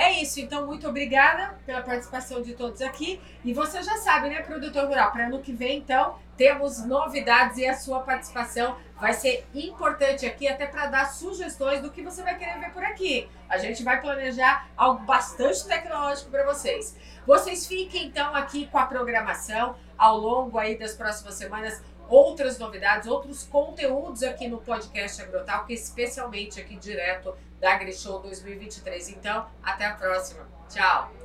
É 0.01 0.13
isso, 0.13 0.41
então 0.41 0.65
muito 0.65 0.89
obrigada 0.89 1.59
pela 1.67 1.83
participação 1.83 2.41
de 2.41 2.55
todos 2.55 2.81
aqui. 2.81 3.21
E 3.45 3.53
você 3.53 3.83
já 3.83 3.99
sabe, 3.99 4.31
né, 4.31 4.41
produtor 4.41 4.87
rural, 4.87 5.13
para 5.13 5.27
ano 5.27 5.43
que 5.43 5.53
vem, 5.53 5.77
então, 5.77 6.19
temos 6.39 6.83
novidades 6.87 7.59
e 7.59 7.67
a 7.67 7.77
sua 7.77 8.01
participação 8.01 8.79
vai 8.99 9.13
ser 9.13 9.47
importante 9.55 10.25
aqui, 10.25 10.49
até 10.49 10.65
para 10.65 10.87
dar 10.87 11.05
sugestões 11.05 11.83
do 11.83 11.91
que 11.91 12.01
você 12.01 12.23
vai 12.23 12.39
querer 12.39 12.59
ver 12.59 12.73
por 12.73 12.83
aqui. 12.83 13.29
A 13.47 13.59
gente 13.59 13.85
vai 13.85 14.01
planejar 14.01 14.71
algo 14.75 15.05
bastante 15.05 15.67
tecnológico 15.67 16.31
para 16.31 16.47
vocês. 16.47 16.97
Vocês 17.27 17.67
fiquem 17.67 18.07
então 18.07 18.35
aqui 18.35 18.69
com 18.69 18.79
a 18.79 18.87
programação 18.87 19.77
ao 19.99 20.17
longo 20.17 20.57
aí 20.59 20.79
das 20.79 20.95
próximas 20.95 21.35
semanas 21.35 21.83
outras 22.09 22.59
novidades, 22.59 23.07
outros 23.07 23.45
conteúdos 23.45 24.23
aqui 24.23 24.49
no 24.49 24.63
podcast 24.63 25.21
Agrotalk, 25.21 25.71
especialmente 25.71 26.59
aqui 26.59 26.75
direto 26.77 27.35
da 27.61 27.75
AgriShow 27.75 28.21
2023. 28.21 29.11
Então, 29.11 29.47
até 29.63 29.87
a 29.87 29.95
próxima. 29.95 30.49
Tchau! 30.69 31.20